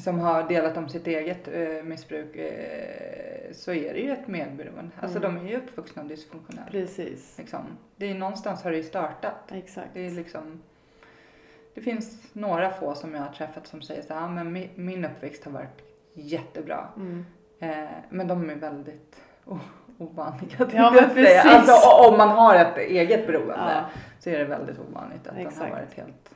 [0.00, 4.90] som har delat om sitt eget eh, missbruk eh, så är det ju ett medberoende.
[5.00, 5.34] Alltså Mm.
[5.34, 6.70] de är ju uppvuxna dysfunktionella.
[6.70, 7.38] Precis.
[7.38, 7.60] Liksom.
[7.96, 9.52] Det är någonstans har det ju startat.
[9.52, 9.88] Exakt.
[9.94, 10.62] Det är liksom
[11.74, 15.04] det finns några få som jag har träffat som säger så här, "Ah, men min
[15.04, 15.85] uppväxt har varit
[16.16, 16.88] jättebra.
[16.96, 17.24] Mm.
[17.58, 19.20] Eh, men de är väldigt
[19.98, 21.42] ovanliga Ja, jag säga.
[21.42, 23.84] Alltså om man har ett eget beroende Ja,
[24.18, 25.60] så är det väldigt ovanligt att den Exakt.
[25.60, 26.34] har varit helt,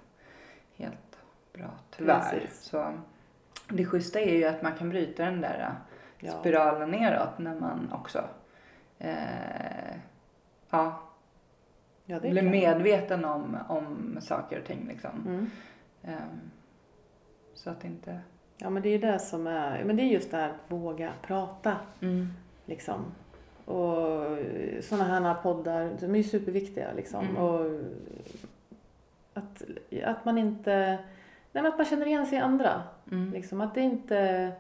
[0.77, 1.19] helt
[1.53, 2.31] bra tyvärr.
[2.31, 2.63] Precis.
[2.63, 2.93] Så
[3.69, 6.33] det schyssta är ju att man kan bryta den där äh, ja.
[6.33, 8.25] spiralen neråt när man också
[8.99, 9.15] eh,
[10.71, 11.01] ja,
[12.05, 12.45] ja, blir klart.
[12.45, 14.87] medveten om, om saker och ting.
[14.89, 15.11] Liksom.
[15.27, 15.51] Mm.
[16.03, 16.51] Ehm,
[17.55, 18.21] så att inte...
[18.61, 21.13] Ja, men det är det som är, men det är just det här att våga
[21.23, 22.29] prata Mm.
[22.67, 23.05] liksom.
[23.65, 24.39] Och
[24.81, 27.25] sådana här poddar, de är ju superviktiga liksom.
[27.25, 27.37] Mm.
[27.37, 27.81] Och
[29.35, 29.63] att,
[30.05, 30.99] att man inte,
[31.53, 32.83] nej att man känner igen sig i andra.
[33.11, 33.33] Mm.
[33.33, 34.53] Liksom, att det inte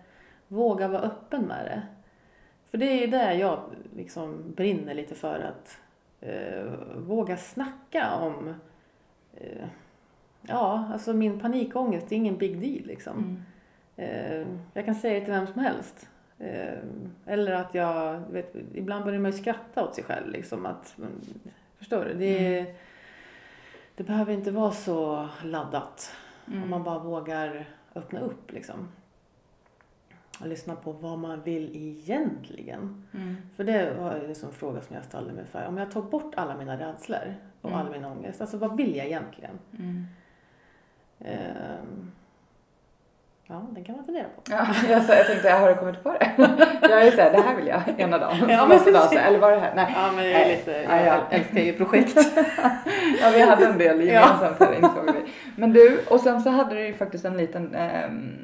[0.48, 1.82] våga vara öppen med det.
[2.70, 3.61] För det är ju det jag
[3.96, 5.78] liksom brinner lite för att
[6.20, 8.55] eh, våga snacka om
[9.36, 9.66] eh,
[10.42, 13.18] Ja, alltså min panikångest det är ingen big deal liksom.
[13.18, 13.42] Mm.
[14.01, 16.09] Eh, jag kan säga det till vem som helst.
[16.38, 16.78] Eh,
[17.26, 20.96] eller att jag, vet, ibland börjar man ju skratta åt sig själv liksom att,
[21.78, 22.14] förstår du?
[22.14, 22.74] Det,
[23.94, 26.12] det behöver inte vara så laddat.
[26.46, 26.62] Mm.
[26.62, 28.88] Om man bara vågar öppna upp liksom.
[30.40, 33.07] Och lyssna på vad man vill egentligen.
[33.14, 33.36] Mm.
[33.57, 35.66] För det var liksom en fråga som jag ställde mig för.
[35.66, 37.80] Om jag tar bort alla mina rädslor och Mm.
[37.80, 38.40] all min ångest.
[38.40, 39.59] Alltså vad vill jag egentligen?
[39.78, 40.07] Mm.
[41.18, 42.12] Ehm,
[43.51, 44.42] Ja, den kan man fundera på.
[44.51, 46.30] Ja, jag, sa, jag tänkte, har du kommit på det?
[46.82, 48.36] Jag är såhär, det här vill jag ena dagen.
[48.48, 49.72] Ja, Så men dag, så, eller var det här?
[49.74, 49.92] Nej.
[49.96, 51.20] Ja, men jag, är lite, Ja, jag ja.
[51.30, 52.16] älskar ju projekt.
[53.20, 55.32] Ja, vi hade en del gemensamt här insåg vi.
[55.57, 58.36] Men du, och sen så hade du ju faktiskt en liten, ehm,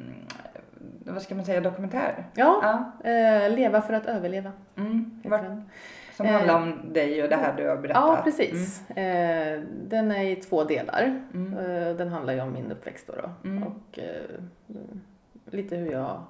[1.05, 2.25] vad ska man säga, dokumentär.
[2.33, 2.59] Ja,
[3.03, 3.09] Ja.
[3.11, 5.11] eh, Leva för att överleva Mm.
[5.17, 5.69] heter Var, den.
[6.17, 8.03] Som Eh, handlar om dig och det här du har berättat.
[8.17, 8.89] Ja, precis.
[8.89, 11.21] Eh, den är i två delar.
[11.33, 11.57] Mm.
[11.57, 13.13] Eh, den handlar ju om min uppväxt då.
[13.13, 13.49] då.
[13.49, 13.63] Mm.
[13.63, 14.39] Och eh,
[14.69, 15.01] mm,
[15.45, 16.21] lite hur jag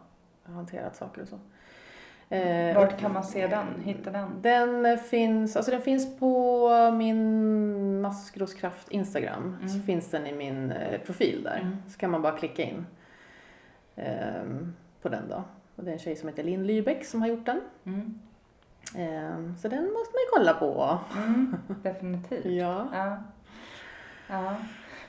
[0.43, 1.39] har hanterat saker och så.
[2.35, 3.81] Eh, Vart kan man se den?
[3.83, 4.29] Hitta den?
[4.41, 9.55] Den finns, alltså den finns på min Maskroskraft Instagram.
[9.57, 9.69] Mm.
[9.69, 11.59] Så finns den i min eh, profil där.
[11.61, 11.77] Mm.
[11.87, 12.85] Så kan man bara klicka in
[13.95, 15.43] ehm, på den då.
[15.75, 17.61] Och det är en tjej som heter Linn Lybeck som har gjort den.
[17.85, 18.19] Mm.
[18.97, 20.99] Ehm, så den måste man ju kolla på.
[21.17, 21.55] Mm.
[21.83, 22.45] Definitivt.
[22.61, 22.87] Ja.
[22.93, 23.17] Ja.
[24.27, 24.55] ja.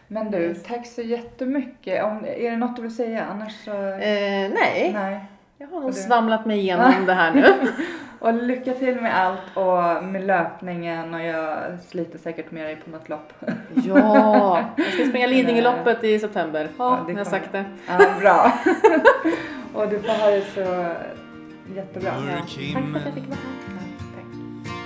[0.09, 2.05] Men du, tack så jättemycket.
[2.05, 3.25] Om, är det något du vill säga?
[3.25, 3.71] Annars så...
[3.71, 5.25] Eh, nej, Nej.
[5.59, 7.45] jag har nog svamlat mig igenom det här nu.
[8.21, 11.59] Och lycka till med allt och med löpningen och jag
[11.89, 13.33] sliter säkert med dig på något lopp.
[13.87, 16.69] ja, jag ska springa Lidingöloppet i september.
[16.79, 17.65] Ja, Ja, det jag har sagt det.
[17.89, 18.53] Ja, bra.
[19.75, 20.95] och du får ha det så
[21.75, 22.13] jättebra.
[22.27, 22.37] Ja.
[22.75, 23.78] Tack för att jag fick vara här.